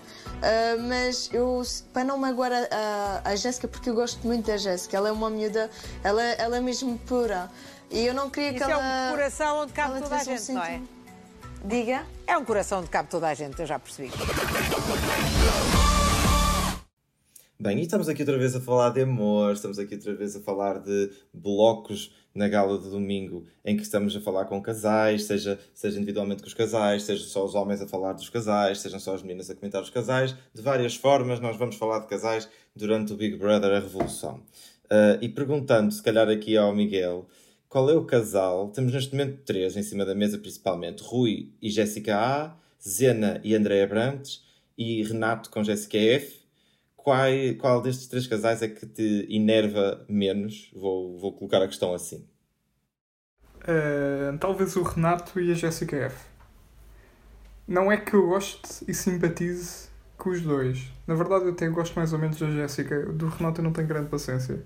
[0.42, 1.62] Eh, mas eu,
[1.94, 5.12] para não magoar a, a, a Jéssica, porque eu gosto muito da Jéssica, ela é
[5.12, 5.70] uma miúda,
[6.04, 7.50] ela, ela é mesmo pura.
[7.92, 9.08] E eu não queria Isso que é ela.
[9.08, 10.82] um coração onde cabe toda a tivesse um gente, não é?
[11.66, 12.06] Diga?
[12.26, 14.10] É um coração onde cabe toda a gente, eu já percebi.
[17.60, 20.40] Bem, e estamos aqui outra vez a falar de amor, estamos aqui outra vez a
[20.40, 25.60] falar de blocos na gala de domingo em que estamos a falar com casais, seja,
[25.74, 29.14] seja individualmente com os casais, seja só os homens a falar dos casais, sejam só
[29.14, 30.34] as meninas a comentar os casais.
[30.54, 34.42] De várias formas, nós vamos falar de casais durante o Big Brother A Revolução.
[34.90, 37.28] Ah, e perguntando, se calhar, aqui ao Miguel,
[37.70, 38.70] qual é o casal?
[38.70, 43.56] Temos neste momento três em cima da mesa, principalmente: Rui e Jéssica A, Zena e
[43.56, 44.44] Andréa Brantes,
[44.76, 46.40] e Renato com Jéssica F.
[46.98, 47.30] Qual,
[47.60, 50.72] qual destes três casais é que te enerva menos?
[50.76, 52.26] Vou, vou colocar a questão assim.
[53.62, 56.28] Uh, talvez o Renato e a Jessica F.
[57.68, 60.92] Não é que eu goste e simpatize com os dois.
[61.06, 63.06] Na verdade, eu até gosto mais ou menos da Jéssica.
[63.14, 64.64] Do Renato eu não tenho grande paciência.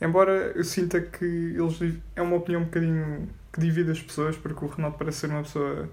[0.00, 1.78] Embora eu sinta que eles
[2.16, 5.42] é uma opinião um bocadinho que divide as pessoas, porque o Renato parece ser uma
[5.42, 5.88] pessoa,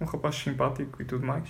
[0.00, 1.48] um rapaz simpático e tudo mais.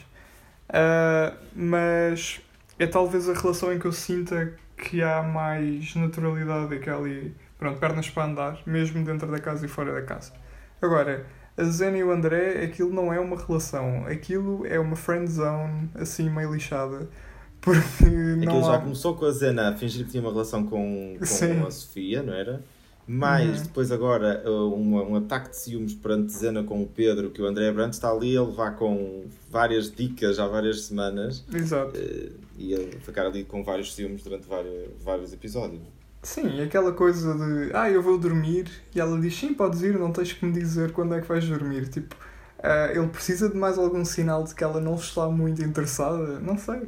[0.69, 2.41] Uh, mas
[2.79, 6.97] é talvez a relação em que eu sinta que há mais naturalidade e que há
[6.97, 10.33] ali, pronto, pernas para andar, mesmo dentro da casa e fora da casa.
[10.81, 15.31] Agora, a Zena e o André, aquilo não é uma relação, aquilo é uma friend
[15.31, 17.09] zone, assim, meio lixada,
[17.61, 18.79] porque Aquilo não já há...
[18.81, 21.61] começou com a Zena a fingir que tinha uma relação com, Sim.
[21.61, 22.63] com a Sofia, não era?
[23.07, 23.63] Mas Uhum.
[23.65, 27.47] depois agora uh, um, um ataque de ciúmes perante Zena com o Pedro, que o
[27.47, 31.99] André Brandt está ali a levar com várias dicas há várias semanas Exato.
[31.99, 35.83] uh, e a ficar ali com vários ciúmes durante vários, vários episódios.
[36.23, 39.99] Sim, e aquela coisa de, ah, eu vou dormir, e ela diz, sim, podes ir,
[39.99, 41.89] não tens que me dizer quando é que vais dormir.
[41.89, 42.15] Tipo,
[42.63, 46.39] ah, ele precisa de mais algum sinal de que ela não está muito interessada?
[46.39, 46.83] Não sei.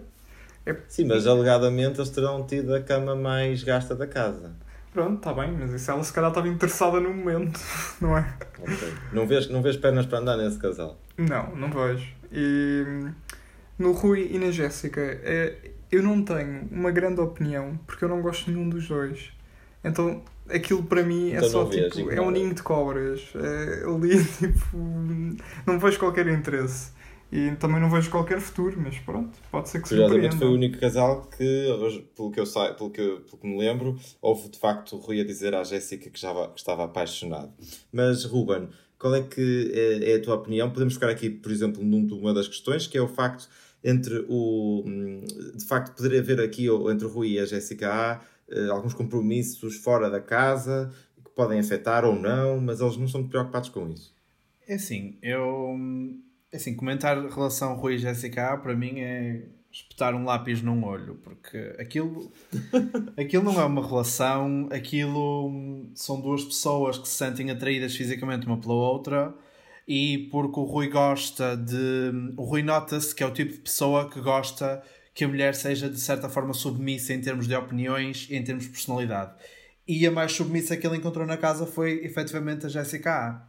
[0.65, 4.53] É, Sim, mas alegadamente eles terão tido a cama mais gasta da casa.
[4.93, 7.59] pronto, está bem, mas isso ela se calhar estava interessada no momento,
[8.01, 8.33] não é?
[8.61, 8.95] Ok.
[9.13, 10.99] Não, vês, não vês pernas para andar nesse casal?
[11.17, 12.07] Não, não vejo.
[12.31, 12.85] E
[13.79, 15.55] no Rui e na Jéssica, é,
[15.91, 19.31] eu não tenho uma grande opinião, porque eu não gosto de nenhum dos dois.
[19.85, 23.33] Então aquilo para mim é Então só não vês, tipo, é um ninho de cobras.
[23.35, 24.77] É, ali tipo
[25.67, 26.93] não vejo qualquer interesse.
[27.33, 30.79] E também não vejo qualquer futuro, mas pronto, pode ser que Curiosamente foi o único
[30.79, 31.67] casal que,
[32.15, 32.75] pelo que, eu sa...
[32.75, 36.11] pelo, que, pelo que me lembro, houve de facto o Rui a dizer à Jéssica
[36.11, 37.51] que, já, que estava apaixonado.
[37.91, 38.69] Mas, Ruben,
[38.99, 40.71] qual é que é, é a tua opinião?
[40.71, 43.49] Podemos ficar aqui, por exemplo, numa das questões, que é o facto
[43.83, 44.85] entre o.
[44.87, 45.25] hum,
[45.57, 48.93] De facto, poder haver aqui ou entre o Rui e a Jéssica há eh, alguns
[48.93, 50.93] compromissos fora da casa
[51.25, 54.15] que podem afetar ou não, mas eles não são muito preocupados com isso.
[54.69, 55.77] É assim, eu.
[56.53, 60.85] É Assim, comentar relação Rui e Jéssica A para mim é espetar um lápis num
[60.85, 62.31] olho, porque aquilo,
[63.19, 68.47] aquilo não é uma relação, aquilo hum, são duas pessoas que se sentem atraídas fisicamente
[68.47, 69.35] uma pela outra
[69.89, 72.35] e porque o Rui gosta de.
[72.37, 74.83] O Rui nota-se que é o tipo de pessoa que gosta
[75.15, 78.65] que a mulher seja de certa forma submissa em termos de opiniões e em termos
[78.65, 79.33] de personalidade.
[79.87, 83.49] E a mais submissa que ele encontrou na casa foi efetivamente a Jéssica A.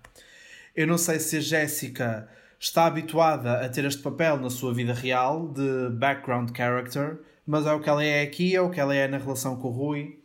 [0.76, 2.28] Eu não sei se a Jéssica
[2.64, 7.74] está habituada a ter este papel na sua vida real de background character, mas é
[7.74, 10.20] o que ela é aqui, é o que ela é na relação com o Rui.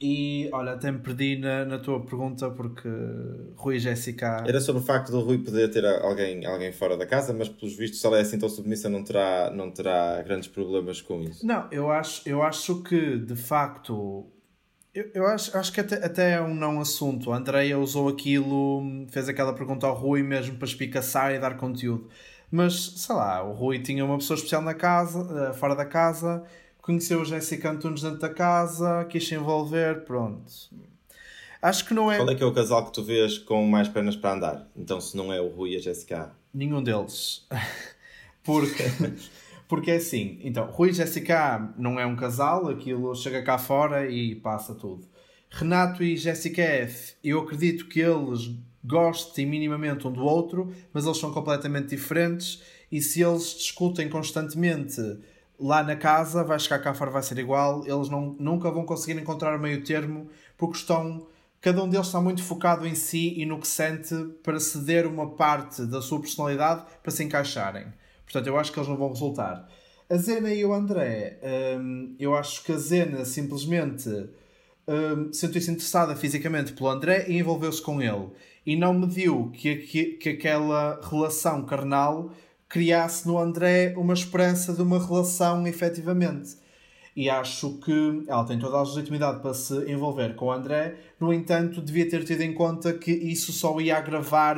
[0.00, 2.88] E olha, até me perdi na, na tua pergunta porque
[3.56, 4.44] Rui e Jéssica.
[4.46, 7.76] Era sobre o facto do Rui poder ter alguém, alguém fora da casa, mas pelos
[7.76, 11.44] vistos, se ela é assim tão submissa, não terá, não terá grandes problemas com isso.
[11.44, 14.24] Não, eu acho, eu acho que de facto.
[14.94, 17.32] Eu, eu acho, acho que até, até é um não assunto.
[17.32, 22.08] A Andreia usou aquilo, fez aquela pergunta ao Rui mesmo para espicaçar e dar conteúdo.
[22.50, 26.42] Mas sei lá, o Rui tinha uma pessoa especial na casa, eh, fora da casa,
[26.82, 30.50] conheceu a Jéssica Antunes dentro da casa, quis se envolver, pronto.
[31.62, 32.16] Acho que não é.
[32.16, 34.66] Qual é que é o casal que tu vês com mais pernas para andar?
[34.74, 36.32] Então, se não é o Rui e a Jéssica.
[36.52, 37.46] Nenhum deles.
[38.42, 38.82] Porque,
[39.70, 44.10] porque é assim, então, Rui e Jéssica não é um casal, aquilo chega cá fora
[44.10, 45.06] e passa tudo.
[45.48, 48.50] Renato e Jéssica F, eu acredito que eles
[48.82, 55.00] gostem minimamente um do outro, mas eles são completamente diferentes e se eles discutem constantemente
[55.56, 59.20] lá na casa, vai chegar cá fora vai ser igual, eles não, nunca vão conseguir
[59.20, 60.28] encontrar o meio termo
[60.58, 61.28] porque estão
[61.60, 65.30] cada um deles está muito focado em si e no que sente para ceder uma
[65.30, 67.99] parte da sua personalidade para se encaixarem.
[68.30, 69.68] Portanto, eu acho que eles não vão resultar.
[70.08, 71.40] A Zena e o André,
[71.80, 77.82] hum, eu acho que a Zena simplesmente hum, sentiu-se interessada fisicamente pelo André e envolveu-se
[77.82, 78.28] com ele.
[78.64, 82.30] E não mediu que, que, que aquela relação carnal
[82.68, 86.56] criasse no André uma esperança de uma relação efetivamente.
[87.16, 91.32] E acho que ela tem toda a legitimidade para se envolver com o André, no
[91.32, 94.56] entanto, devia ter tido em conta que isso só ia agravar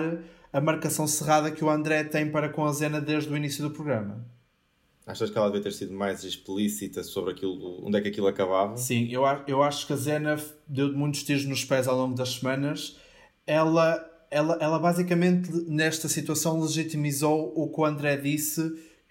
[0.52, 3.70] a marcação cerrada que o André tem para com a Zena desde o início do
[3.70, 4.24] programa.
[5.06, 8.76] Achas que ela devia ter sido mais explícita sobre aquilo, onde é que aquilo acabava?
[8.76, 10.36] Sim, eu, eu acho que a Zena
[10.68, 12.96] deu muitos tiros nos pés ao longo das semanas.
[13.44, 18.62] Ela, ela, ela basicamente, nesta situação, legitimizou o que o André disse: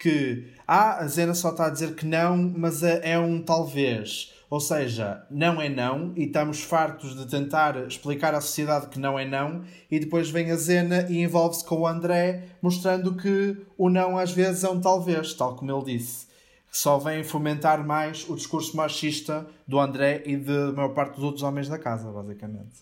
[0.02, 4.32] que ah, a Zena só está a dizer que não, mas é é um talvez.
[4.52, 9.18] Ou seja, não é não, e estamos fartos de tentar explicar à sociedade que não
[9.18, 13.88] é não, e depois vem a Zena e envolve-se com o André, mostrando que o
[13.88, 16.26] não às vezes é um talvez, tal como ele disse
[16.70, 21.42] só vem fomentar mais o discurso machista do André e da maior parte dos outros
[21.42, 22.80] homens da casa, basicamente.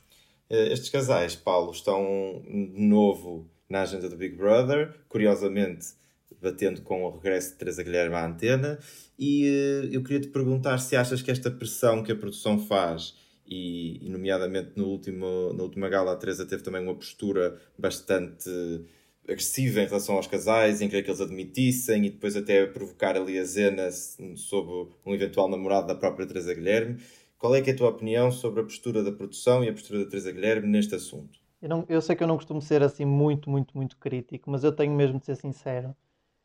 [0.49, 2.01] Eh, Estes casais, Paulo, estão
[2.45, 5.89] de novo na agenda do Big Brother, curiosamente
[6.41, 8.79] batendo com o regresso de Teresa Guilherme à antena.
[9.19, 13.15] E eh, eu queria te perguntar se achas que esta pressão que a produção faz,
[13.47, 18.49] e, nomeadamente no último, na última gala, a Teresa teve também uma postura bastante
[19.25, 23.39] agressiva em relação aos casais, em querer que eles admitissem e depois até provocar ali
[23.39, 23.91] a Zena
[24.37, 27.01] sobre um eventual namorado da própria Teresa Guilherme.
[27.39, 30.11] Qual é é a tua opinião sobre a postura da produção e a postura da
[30.11, 31.39] Teresa Guilherme neste assunto?
[31.63, 34.65] Eu, não- eu sei que eu não costumo ser assim muito, muito, muito crítico, mas
[34.65, 35.95] eu tenho mesmo de ser sincero.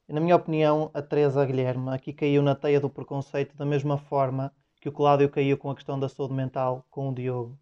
[0.07, 4.53] Na minha opinião, a Teresa Guilherme aqui caiu na teia do preconceito da mesma forma
[4.79, 7.57] que o Cláudio caiu com a questão da saúde mental com o Diogo.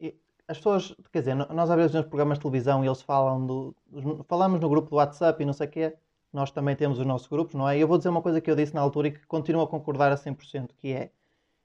[0.00, 0.14] E
[0.48, 3.74] as pessoas, quer dizer, nós às vezes nos programas de televisão eles falam do.
[4.26, 5.96] Falamos no grupo do WhatsApp e não sei o quê,
[6.32, 7.78] nós também temos os nossos grupos, não é?
[7.78, 9.68] E eu vou dizer uma coisa que eu disse na altura e que continuo a
[9.68, 11.10] concordar a 100%, que é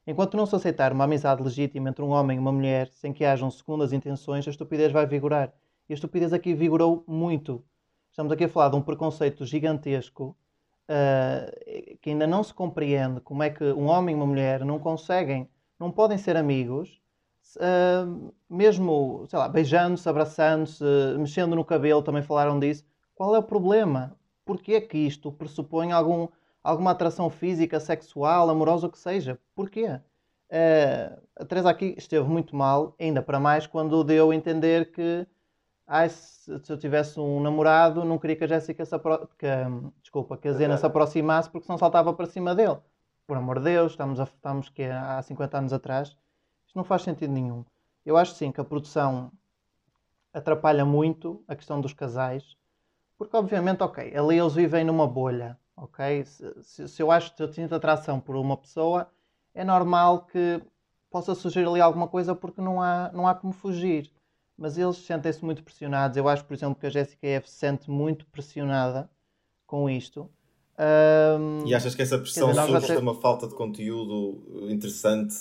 [0.07, 3.25] Enquanto não se aceitar uma amizade legítima entre um homem e uma mulher, sem que
[3.25, 5.51] hajam segundas intenções, a estupidez vai vigorar.
[5.89, 7.63] E a estupidez aqui vigorou muito.
[8.16, 10.38] Estamos aqui a falar de um preconceito gigantesco
[10.88, 11.51] ah,
[12.01, 15.49] que ainda não se compreende como é que um homem e uma mulher não conseguem,
[15.78, 17.01] não podem ser amigos,
[17.59, 18.05] ah,
[18.49, 20.82] mesmo, sei lá, beijando-se, abraçando-se,
[21.20, 22.86] mexendo no cabelo, também falaram disso.
[23.13, 24.18] Qual é o problema?
[24.45, 26.30] Porquê é que isto pressupõe algum,
[26.63, 29.38] alguma atração física, sexual, amorosa, o que seja?
[29.53, 29.88] Porquê?
[29.89, 35.28] Uh, a Teresa aqui esteve muito mal, ainda para mais quando deu a entender que
[35.88, 39.47] ai, se, se eu tivesse um namorado, não queria que a Jéssica se apro que,
[40.01, 42.77] desculpa, que a Zena se aproximasse porque senão saltava para cima dele.
[43.27, 46.09] Por amor de Deus, estamos, a, estamos que há 50 anos atrás.
[46.67, 47.65] Isto não faz sentido nenhum.
[48.05, 49.31] Eu acho sim que a produção
[50.33, 52.57] atrapalha muito a questão dos casais,
[53.17, 56.25] porque obviamente, ok, ali eles vivem numa bolha, ok?
[56.25, 59.09] Se, se, se eu acho que eu sinto atração por uma pessoa,
[59.53, 60.61] é normal que
[61.09, 64.11] possa surgir ali alguma coisa porque não há, não há como fugir.
[64.58, 66.16] Mas eles sentem-se muito pressionados.
[66.16, 69.10] Eu acho, por exemplo, que a Jessica F se sente muito pressionada
[69.66, 70.30] com isto.
[70.78, 75.34] Um, e achas que essa pressão dizer, surge de uma falta de conteúdo interessante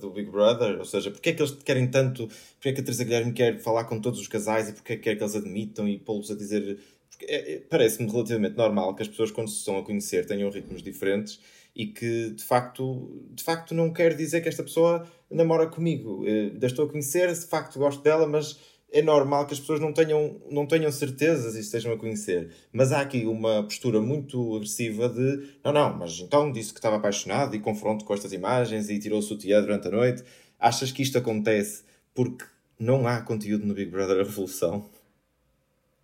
[0.00, 0.78] do Big Brother?
[0.78, 2.28] Ou seja, porque é que eles querem tanto?
[2.54, 4.96] Porque é que a Teresa Guilherme quer falar com todos os casais e porque é
[4.96, 6.78] que quer que eles admitam e pô-los a dizer.
[7.22, 10.82] É, é, Parece-me relativamente normal que as pessoas, quando se estão a conhecer, tenham ritmos
[10.82, 11.40] diferentes
[11.78, 16.26] e que de facto, de facto não quer dizer que esta pessoa namora comigo.
[16.26, 18.58] Eu estou a conhecer, de facto gosto dela, mas
[18.90, 22.50] é normal que as pessoas não tenham, não tenham certezas e estejam a conhecer.
[22.72, 26.96] Mas há aqui uma postura muito agressiva de não, não, mas então disse que estava
[26.96, 30.24] apaixonado e confronto com estas imagens e tirou o sutiã durante a noite.
[30.58, 32.44] Achas que isto acontece porque
[32.76, 34.84] não há conteúdo no Big Brother Revolução?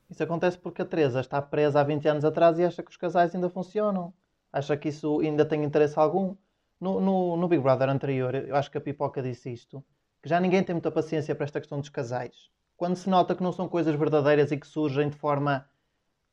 [0.09, 2.97] Isso acontece porque a Teresa está presa há 20 anos atrás e acha que os
[2.97, 4.14] casais ainda funcionam
[4.55, 6.37] acha que isso ainda tem interesse algum?
[6.81, 9.85] No, no, no, Big Brother anterior, eu acho que a Pipoca disse isto,
[10.23, 12.51] que já ninguém tem muita paciência para esta questão dos casais.
[12.77, 15.69] Quando se nota que não são coisas verdadeiras e que surgem de forma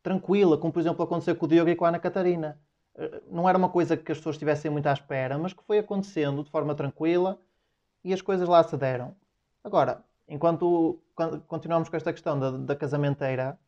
[0.03, 2.59] tranquila, como por exemplo aconteceu com o Diogo e com a Ana Catarina.
[2.95, 5.79] Eh, não era uma coisa que as pessoas estivessem muito à espera, mas que foi
[5.79, 7.39] acontecendo de forma tranquila
[8.03, 9.15] e as coisas lá se deram.
[9.63, 10.99] Agora, enquanto
[11.47, 13.59] continuamos com esta questão da, da casamenteira,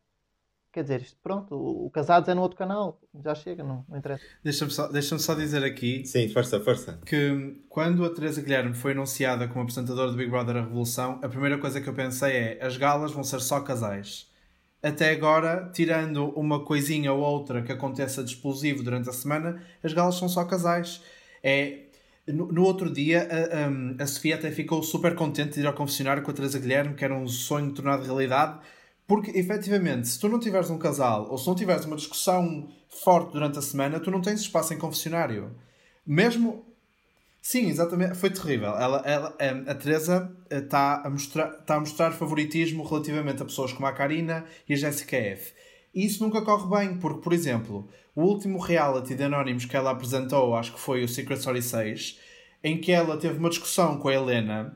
[0.74, 3.96] Quer dizer, isto, pronto, o, o Casados é no outro canal, já chega, não, não
[3.96, 4.24] interessa.
[4.42, 6.04] Deixa-me só, deixa só dizer aqui.
[6.04, 6.98] Sim, força, força.
[7.06, 11.28] Que quando a Teresa Guilherme foi anunciada como apresentadora do Big Brother A Revolução, a
[11.28, 14.28] primeira coisa que eu pensei é: as galas vão ser só casais.
[14.82, 19.92] Até agora, tirando uma coisinha ou outra que aconteça de explosivo durante a semana, as
[19.92, 21.00] galas são só casais.
[21.40, 21.84] É,
[22.26, 25.72] no, no, outro dia, a, a, a, Sofia até ficou super contente de ir ao
[25.72, 28.58] confessionário com a Teresa Guilherme, que era um sonho tornado realidade,
[29.06, 33.32] porque, efetivamente, se tu não tiveres um casal ou se não tiveres uma discussão forte
[33.32, 35.54] durante a semana, tu não tens espaço em confessionário.
[36.06, 36.64] Mesmo.
[37.42, 38.14] Sim, exatamente.
[38.14, 38.70] Foi terrível.
[38.70, 39.36] Ela, ela,
[39.66, 43.92] a Teresa está eh, a, mostrar, está a mostrar favoritismo relativamente a pessoas como a
[43.92, 45.52] Karina e a Jessica F.
[45.94, 49.90] E isso nunca corre bem, porque, por exemplo, o último reality de Anónimos que ela
[49.90, 52.18] apresentou, acho que foi o Secret Story 6,
[52.64, 54.74] em que ela teve uma discussão com a Helena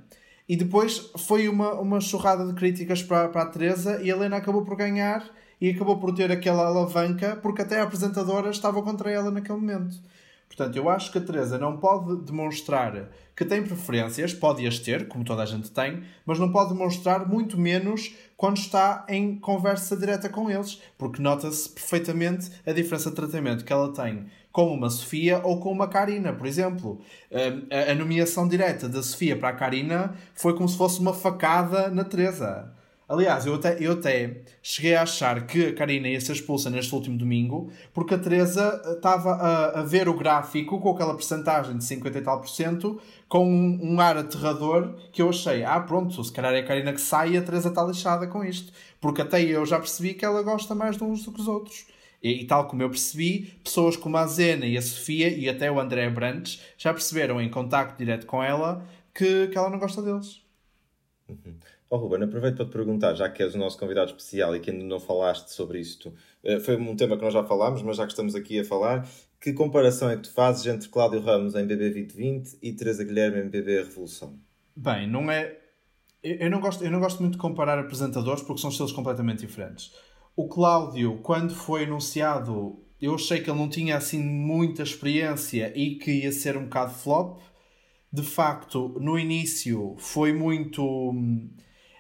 [0.49, 4.37] e depois foi uma, uma churrada de críticas para, para a Teresa e a Helena
[4.37, 5.29] acabou por ganhar
[5.61, 10.01] e acabou por ter aquela alavanca porque até a apresentadora estava contra ela naquele momento.
[10.49, 15.23] Portanto, eu acho que a Teresa não pode demonstrar que tem preferências, pode-as ter, como
[15.23, 20.29] toda a gente tem, mas não pode demonstrar muito menos quando está em conversa direta
[20.29, 24.27] com eles, porque nota-se perfeitamente a diferença de tratamento que ela tem
[24.59, 27.01] com uma Sofia ou com uma Karina, por exemplo.
[27.31, 31.89] Hum, a nomeação direta da Sofia para a Karina foi como se fosse uma facada
[31.91, 32.75] na Teresa.
[33.09, 36.93] Aliás, eu até, eu até cheguei a achar que a Karina ia ser expulsa neste
[36.93, 41.79] último domingo porque a Teresa eh, estava a, a ver o gráfico com aquela percentagem
[41.79, 45.79] de 50 e tal por cento com um, um, ar aterrador que eu achei, ah
[45.79, 48.73] pronto, se calhar é a Karina que sai e a Teresa está lixada com isto.
[49.01, 51.87] Porque até eu já percebi que ela gosta mais de uns do que os outros.
[52.23, 55.71] E, e, tal como eu percebi, pessoas como a Zena e a Sofia e até
[55.71, 60.03] o André Brantes já perceberam em contacto direto com ela que, que ela não gosta
[60.03, 60.43] deles.
[61.29, 61.55] Uhum.
[61.91, 64.71] Oh, Ruben, aproveito para te perguntar, já que és o nosso convidado especial e que
[64.71, 66.13] ainda não falaste sobre isto,
[66.45, 69.09] eh, foi um tema que nós já falámos, mas já que estamos aqui a falar,
[69.41, 73.41] que comparação é que tu fazes entre Cláudio Ramos em BB 2020 e Teresa Guilherme
[73.41, 74.39] em BB Revolução?
[74.77, 75.57] Bem, não é.
[76.23, 79.95] Eu não, gosto, eu não gosto muito de comparar apresentadores porque são estilos completamente diferentes.
[80.39, 85.97] O Cláudio, quando foi anunciado, eu achei que ele não tinha assim muita experiência e
[85.97, 87.41] que ia ser um bocado flop.
[88.13, 91.13] De facto, no início foi muito.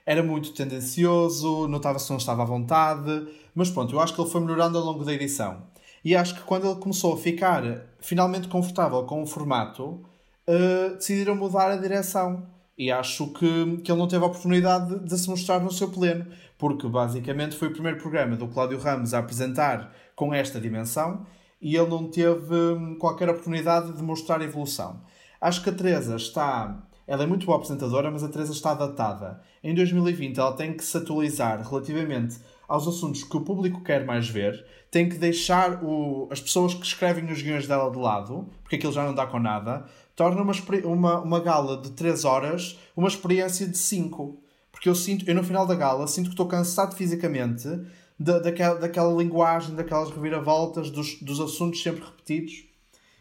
[0.06, 3.26] Era muito tendencioso, notava-se que não estava à vontade,
[3.56, 5.64] mas pronto, eu acho que ele foi melhorando ao longo da edição.
[6.04, 10.00] E acho que quando ele começou a ficar finalmente confortável com o formato,
[10.46, 12.46] uh, decidiram mudar a direção.
[12.78, 15.90] E acho que, que ele não teve a oportunidade de, de se mostrar no seu
[15.90, 16.24] pleno
[16.58, 21.24] porque basicamente foi o primeiro programa do Cláudio Ramos a apresentar com esta dimensão
[21.62, 25.00] e ele não teve hum, qualquer oportunidade de mostrar evolução.
[25.40, 26.82] Acho que a Teresa está.
[27.06, 29.40] Ela é muito boa apresentadora, mas a Teresa está datada.
[29.62, 32.38] Em 2020 ela tem que se atualizar relativamente
[32.68, 36.84] aos assuntos que o público quer mais ver, tem que deixar o, as pessoas que
[36.84, 40.52] escrevem os guiões dela de lado, porque aquilo já não dá com nada, torna uma,
[40.84, 44.38] uma, uma gala de 3 horas uma experiência de 5.
[44.78, 47.68] Porque eu sinto, eu no final da gala, sinto que estou cansado fisicamente
[48.16, 52.64] da, daquela, daquela linguagem, daquelas reviravoltas, dos, dos assuntos sempre repetidos.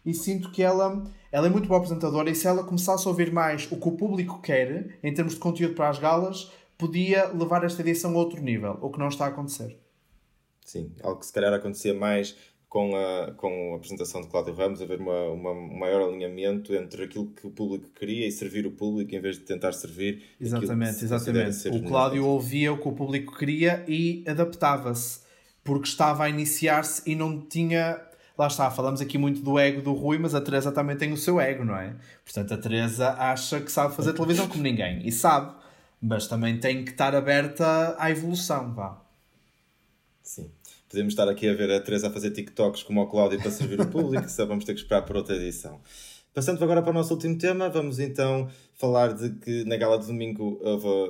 [0.06, 3.32] E sinto que ela, ela é muito boa apresentadora e se ela começasse a ouvir
[3.32, 7.64] mais o que o público quer, em termos de conteúdo para as galas, podia levar
[7.64, 9.80] esta edição a outro nível, o que não está a acontecer.
[10.64, 12.38] Sim, algo que se calhar acontecia mais
[12.70, 17.04] com a, com a apresentação de Cláudio Ramos, haver uma, uma, um maior alinhamento entre
[17.04, 20.24] aquilo que o público queria e servir o público em vez de tentar servir.
[20.40, 21.70] Exatamente, exatamente.
[21.70, 25.22] O Cláudio ouvia o que o público queria e adaptava-se,
[25.64, 28.02] porque estava a iniciar-se e não tinha.
[28.38, 31.18] Lá está, falamos aqui muito do ego do Rui, mas a Teresa também tem o
[31.18, 31.96] seu ego, não é?
[32.24, 35.56] Portanto, a Teresa acha que sabe fazer televisão como ninguém, e sabe,
[36.00, 39.02] mas também tem que estar aberta à evolução, vá.
[40.22, 40.52] Sim.
[40.90, 43.80] Podemos estar aqui a ver a Teresa a fazer TikToks como o Cláudio para servir
[43.82, 45.82] o público, só vamos ter que esperar por outra edição.
[46.34, 50.08] Passando agora para o nosso último tema, vamos então falar de que na gala de
[50.08, 50.62] domingo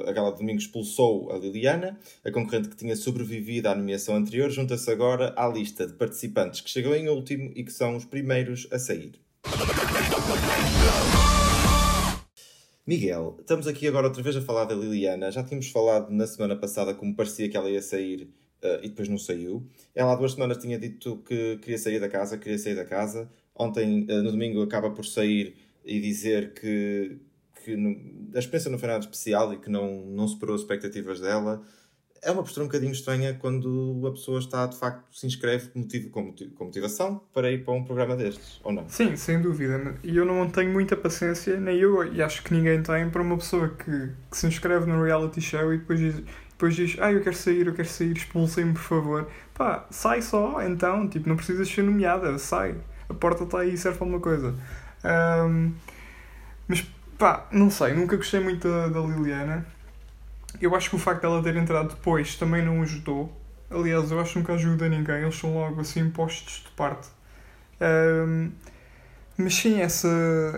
[0.07, 4.49] a gala de domingo expulsou a Liliana, a concorrente que tinha sobrevivido à nomeação anterior,
[4.49, 8.67] junta-se agora à lista de participantes que chegou em último e que são os primeiros
[8.71, 9.11] a sair.
[12.87, 15.29] Miguel, estamos aqui agora outra vez a falar da Liliana.
[15.29, 18.29] Já tínhamos falado na semana passada como parecia que ela ia sair
[18.75, 19.65] uh, e depois não saiu.
[19.95, 23.29] Ela há duas semanas tinha dito que queria sair da casa, queria sair da casa.
[23.55, 25.55] Ontem, uh, no domingo, acaba por sair
[25.85, 27.17] e dizer que,
[27.63, 27.89] que no,
[28.35, 31.63] a experiência não foi nada especial e que não, não superou as expectativas dela.
[32.21, 35.79] É uma postura um bocadinho estranha quando a pessoa está, de facto, se inscreve com,
[35.79, 38.89] motivo, com, com motivação para ir para um programa destes, ou não?
[38.89, 39.95] Sim, sem dúvida.
[40.03, 43.37] E eu não tenho muita paciência, nem eu, e acho que ninguém tem, para uma
[43.37, 46.23] pessoa que, que se inscreve no reality show e depois diz
[46.57, 49.27] depois diz, ah, eu quero sair, eu quero sair, expulsem-me, por favor.
[49.53, 52.75] Pá, sai só, então, tipo, não precisas ser nomeada, sai.
[53.07, 54.55] A porta está aí, serve para alguma coisa.
[55.05, 55.71] Um,
[56.67, 56.81] mas,
[57.15, 59.67] pá, não sei, nunca gostei muito da, da Liliana.
[60.59, 63.31] Eu acho que o facto dela ter entrado depois também não ajudou.
[63.69, 67.07] Aliás, eu acho que nunca ajuda ninguém, eles são logo assim postos de parte.
[67.79, 68.49] Um,
[69.37, 70.09] mas sim, essa,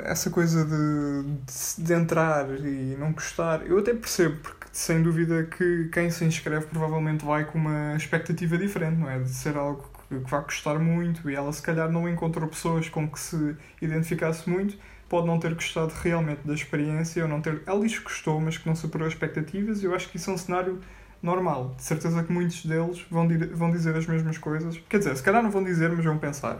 [0.05, 5.43] essa coisa de, de, de, entrar e não gostar, eu até percebo, porque sem dúvida
[5.43, 9.19] que quem se inscreve provavelmente vai com uma expectativa diferente, não é?
[9.19, 12.87] De ser algo que, que vai custar muito e ela se calhar não encontrou pessoas
[12.87, 14.77] com que se identificasse muito,
[15.09, 17.61] pode não ter gostado realmente da experiência ou não ter.
[17.65, 20.29] Ela diz que gostou, mas que não superou as expectativas, e eu acho que isso
[20.31, 20.79] é um cenário
[21.21, 21.73] normal.
[21.75, 24.77] De certeza que muitos deles vão, vão dizer as mesmas coisas.
[24.87, 26.55] Quer dizer, se calhar não vão dizer, mas vão pensar.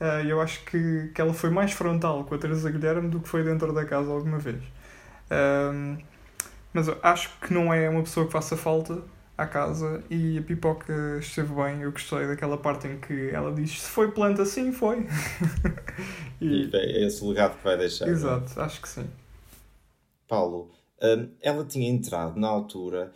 [0.00, 3.28] Uh, eu acho que, que ela foi mais frontal com a Teresa Guilherme do que
[3.28, 4.62] foi dentro da casa alguma vez.
[5.30, 5.98] Uh,
[6.72, 9.02] mas acho que não é uma pessoa que faça falta
[9.36, 11.82] à casa e a pipoca esteve bem.
[11.82, 15.06] Eu gostei daquela parte em que ela diz: se foi planta, sim, foi.
[16.40, 18.08] e, e é esse o legado que vai deixar.
[18.08, 18.10] É?
[18.10, 19.08] Exato, acho que sim.
[20.28, 20.70] Paulo,
[21.02, 23.12] hum, ela tinha entrado na altura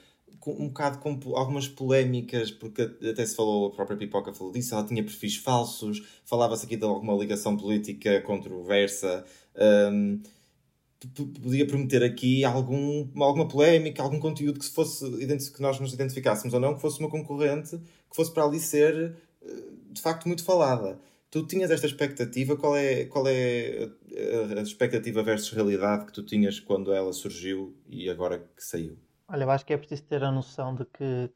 [0.47, 4.85] um bocado com algumas polémicas, porque até se falou, a própria Pipoca falou disso, ela
[4.85, 9.25] tinha perfis falsos, falava-se aqui de alguma ligação política controversa,
[9.91, 10.21] um,
[11.09, 15.05] podia prometer aqui algum, alguma polémica, algum conteúdo que, se fosse,
[15.53, 19.17] que nós nos identificássemos ou não, que fosse uma concorrente, que fosse para ali ser
[19.43, 19.47] eh,
[19.91, 20.99] de facto muito falada.
[21.31, 23.91] Tu tinhas esta expectativa, qual é, qual é
[24.57, 28.97] a expectativa versus realidade que tu tinhas quando ela surgiu e agora que saiu?
[29.27, 31.31] Olha, eu acho que é preciso ter a noção de que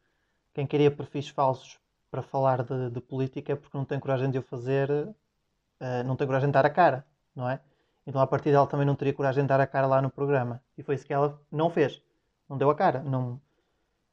[0.54, 1.78] quem queria perfis falsos
[2.10, 6.16] para falar de, de política é porque não tem coragem de o fazer, uh, não
[6.16, 7.04] tem coragem de dar a cara,
[7.34, 7.60] não é?
[8.08, 10.62] Então, a partir dela também não teria coragem de dar a cara lá no programa.
[10.78, 12.02] E foi isso que ela não fez.
[12.48, 13.02] Não deu a cara.
[13.02, 13.34] Não...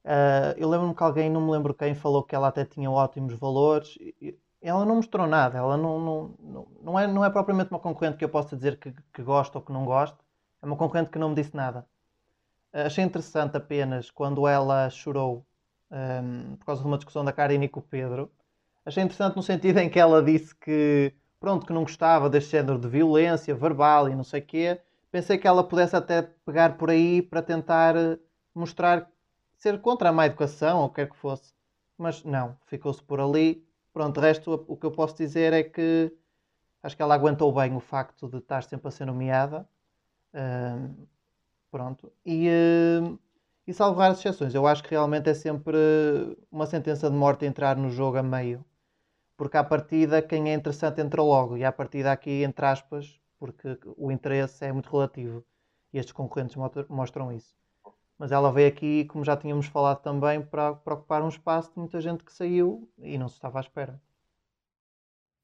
[0.03, 3.33] Uh, eu lembro-me que alguém, não me lembro quem, falou que ela até tinha ótimos
[3.35, 3.97] valores.
[4.61, 5.57] Ela não mostrou nada.
[5.57, 5.97] Ela não,
[6.37, 9.55] não, não, é, não é propriamente uma concorrente que eu possa dizer que, que gosto
[9.55, 10.17] ou que não gosto.
[10.61, 11.87] É uma concorrente que não me disse nada.
[12.73, 15.45] Achei interessante apenas quando ela chorou
[15.89, 18.29] um, por causa de uma discussão da Karine com o Pedro.
[18.85, 21.13] Achei interessante no sentido em que ela disse que,
[21.45, 24.81] pronto, que não gostava deste género de violência verbal e não sei o quê.
[25.11, 27.93] Pensei que ela pudesse até pegar por aí para tentar
[28.51, 29.07] mostrar
[29.55, 31.53] ser contra a má educação ou quer que fosse.
[31.99, 33.63] Mas não, ficou-se por ali.
[33.93, 36.11] Pronto, o resto, o que eu posso dizer é que
[36.81, 39.69] acho que ela aguentou bem o facto de estar sempre a ser nomeada.
[40.33, 41.05] Um,
[41.69, 42.11] Pronto.
[42.25, 43.19] E, uh,
[43.67, 44.55] e salvo raras exceções.
[44.55, 45.77] Eu acho que realmente é sempre
[46.51, 48.65] uma sentença de morte entrar no jogo a meio.
[49.38, 51.57] Porque à partida, quem é interessante entra logo.
[51.57, 55.43] E à partida, aqui, entre aspas, porque o interesse é muito relativo.
[55.93, 56.55] E estes concorrentes
[56.89, 57.55] mostram isso.
[58.17, 61.79] Mas ela veio aqui, como já tínhamos falado também, para, para ocupar um espaço de
[61.79, 64.01] muita gente que saiu e não se estava à espera.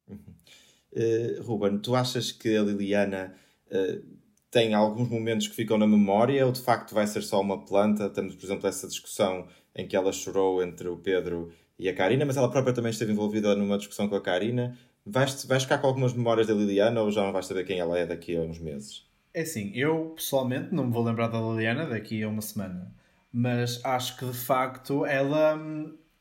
[0.09, 3.35] Uh, Ruben, tu achas que a Liliana
[3.67, 4.05] uh,
[4.49, 8.09] tem alguns momentos que ficam na memória ou de facto vai ser só uma planta?
[8.09, 11.51] Temos, por exemplo, essa discussão em que ela chorou entre o Pedro
[11.82, 14.77] e a Karina, mas ela própria também esteve envolvida numa discussão com a Karina.
[15.03, 17.97] Vais, vais ficar com algumas memórias da Liliana ou já não vais saber quem ela
[17.97, 19.03] é daqui a uns meses?
[19.34, 22.93] É assim, eu pessoalmente não me vou lembrar da Liliana daqui a uma semana,
[23.34, 25.59] mas acho que de facto ela,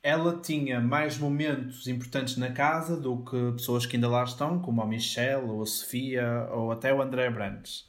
[0.02, 4.80] ela tinha mais momentos importantes na casa do que pessoas que ainda lá estão, como
[4.80, 7.86] a Michelle ou a Sofia ou até o André Brandes.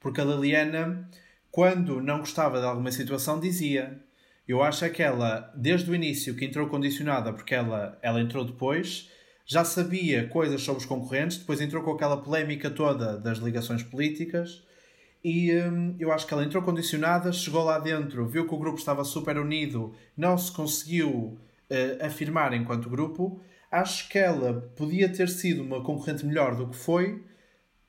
[0.00, 1.08] Porque a Liliana,
[1.52, 4.02] quando não gostava de alguma situação, dizia.
[4.46, 8.44] Eu acho é que ela, desde o início, que entrou condicionada, porque ela, ela entrou
[8.44, 9.10] depois,
[9.46, 14.62] já sabia coisas sobre os concorrentes, depois entrou com aquela polémica toda das ligações políticas
[15.24, 18.78] e hum, eu acho que ela entrou condicionada, chegou lá dentro, viu que o grupo
[18.78, 21.38] estava super unido, não se conseguiu
[21.70, 23.40] uh, afirmar enquanto grupo.
[23.70, 27.24] Acho que ela podia ter sido uma concorrente melhor do que foi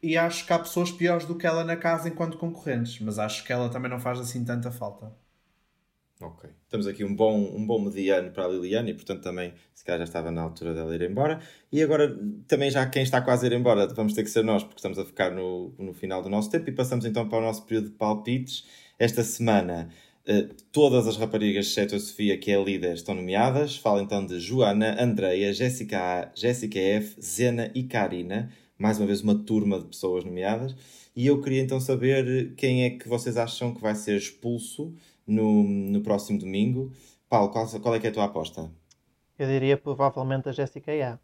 [0.02, 3.44] e acho que há pessoas piores do que ela na casa enquanto concorrentes, mas acho
[3.44, 5.23] que ela também não faz assim tanta falta.
[6.22, 6.50] Ok.
[6.70, 10.00] Temos aqui um bom, um bom mediano para a Liliana e, portanto, também se calhar
[10.00, 11.40] já estava na altura dela ir embora.
[11.72, 14.64] E agora, também já quem está quase a ir embora, vamos ter que ser nós,
[14.64, 16.70] porque estamos a ficar no, no final do nosso tempo.
[16.70, 18.66] E passamos então para o nosso período de palpites.
[18.98, 19.90] Esta semana,
[20.26, 23.76] eh, todas as raparigas, exceto a Sofia, que é líder, estão nomeadas.
[23.76, 28.50] Fala então de Joana, Andreia, Jéssica A, Jéssica F, Zena e Karina.
[28.78, 30.76] Mais uma vez, uma turma de pessoas nomeadas.
[31.16, 34.94] E eu queria então saber quem é que vocês acham que vai ser expulso
[35.26, 36.92] no, no próximo domingo.
[37.30, 38.70] Paulo, qual, qual é que é a tua aposta?
[39.38, 41.20] Eu diria provavelmente a Jéssica A,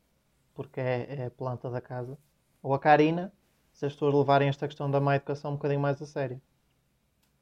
[0.54, 2.18] porque é, é, a planta da casa.
[2.62, 3.32] Ou a Karina,
[3.72, 6.42] se as pessoas levarem esta questão da má educação um bocadinho mais a sério.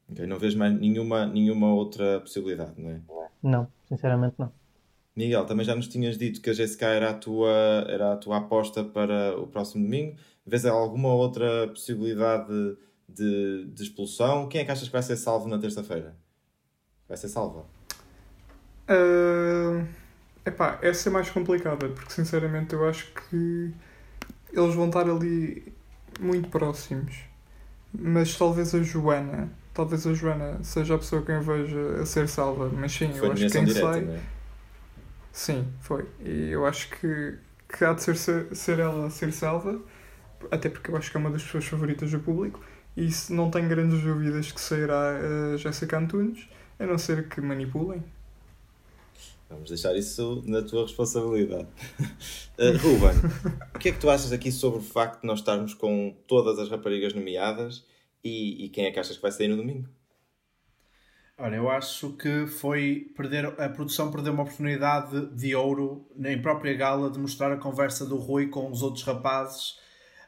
[0.10, 3.02] Okay, não vês mais nenhuma, nenhuma outra possibilidade, não é?
[3.42, 4.52] Não, sinceramente não.
[5.16, 7.52] Miguel, também já nos tinhas dito que a Jéssica era a tua,
[7.88, 10.16] era a tua aposta para o próximo domingo.
[10.46, 12.54] Vês alguma outra possibilidade
[13.10, 14.48] de, de expulsão?
[14.48, 16.16] Quem é que achas que vai ser salvo na terça-feira?
[17.08, 17.66] Vai ser salva?
[18.90, 19.86] Uh,
[20.46, 23.74] epá, essa é mais complicada, porque sinceramente eu acho que
[24.52, 25.74] eles vão estar ali
[26.20, 27.16] muito próximos.
[27.94, 32.28] Mas talvez a Joana, talvez a Joana seja a pessoa que eu veja a ser
[32.28, 34.04] salva, mas sim, foi eu acho que quem direta, sai.
[34.04, 34.20] É?
[35.32, 36.06] Sim, foi.
[36.20, 37.36] E eu acho que,
[37.70, 38.16] que há de ser,
[38.56, 39.80] ser, ela a ser salva,
[40.52, 42.60] até porque eu acho que é uma das pessoas favoritas do público,
[42.96, 45.18] e não tenho grandes dúvidas que sairá
[45.54, 46.48] a Jéssica Antunes
[46.80, 48.04] a não ser que manipulem.
[49.50, 51.68] Vamos deixar isso na tua responsabilidade.
[52.60, 53.16] uh, Ruben,
[53.74, 56.60] o que é que tu achas aqui sobre o facto de nós estarmos com todas
[56.60, 57.86] as raparigas nomeadas
[58.24, 59.88] e, e quem é que achas que vai sair no domingo?
[61.40, 66.74] Olha, eu acho que foi perder a produção perdeu uma oportunidade de ouro em própria
[66.74, 69.78] gala de mostrar a conversa do Rui com os outros rapazes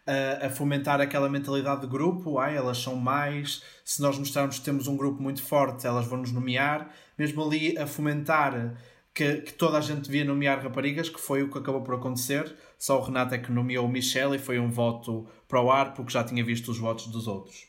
[0.09, 4.65] a, a, fomentar aquela mentalidade de grupo, ai, elas são mais, se nós mostrarmos que
[4.65, 8.75] temos um grupo muito forte, elas vão nos nomear, mesmo ali a fomentar
[9.13, 12.55] que, que, toda a gente devia nomear raparigas, que foi o que acabou por acontecer.
[12.77, 15.93] Só o Renato é que nomeou o Michelle e foi um voto para o ar,
[15.93, 17.67] porque já tinha visto os votos dos outros.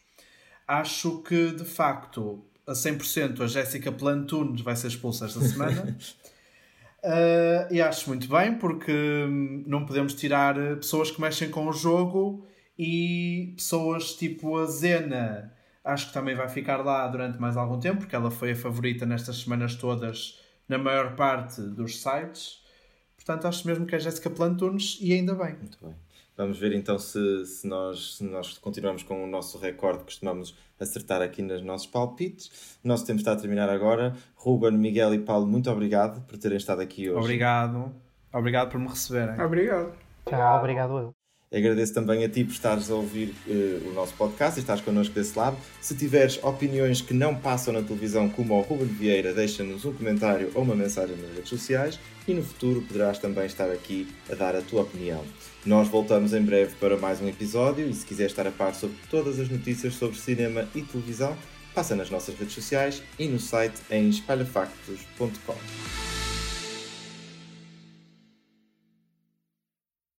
[0.67, 5.99] Acho que, de facto, a 100% a Jéssica Plantunes vai ser expulsa esta semana.
[7.03, 11.67] Uh, e acho muito bem, porque hum, não podemos tirar eh, pessoas que mexem com
[11.67, 12.47] o jogo
[12.79, 15.53] e pessoas tipo a Zena.
[15.83, 19.07] Acho que também vai ficar lá durante mais algum tempo, porque ela foi a favorita
[19.07, 20.39] nestas semanas todas
[20.69, 22.63] na maior parte dos sites.
[23.17, 25.57] Portanto, acho mesmo que é Jéssica Plantunes e ainda bem.
[25.57, 25.95] Muito bem.
[26.41, 30.57] Vamos ver então se, se, nós, se nós continuamos com o nosso recorde que costumamos
[30.81, 32.79] acertar aqui nos nossos palpites.
[32.83, 34.17] O nosso tempo está a terminar agora.
[34.37, 37.21] Ruben, Miguel e Paulo, muito obrigado por terem estado aqui hoje.
[37.21, 37.93] Obrigado.
[38.33, 39.39] Obrigado por me receberem.
[39.39, 39.93] Obrigado.
[40.25, 41.20] Tchau, obrigado eu.
[41.53, 45.13] Agradeço também a ti por estares a ouvir uh, o nosso podcast e estás connosco
[45.13, 45.57] desse lado.
[45.81, 50.53] Se tiveres opiniões que não passam na televisão, como o Ruben Vieira, deixa-nos um comentário
[50.55, 51.99] ou uma mensagem nas redes sociais
[52.29, 55.25] e no futuro poderás também estar aqui a dar a tua opinião.
[55.67, 58.97] Nós voltamos em breve para mais um episódio e se quiser estar a par sobre
[59.11, 61.37] todas as notícias sobre cinema e televisão,
[61.75, 66.10] passa nas nossas redes sociais e no site em espalhafactos.com.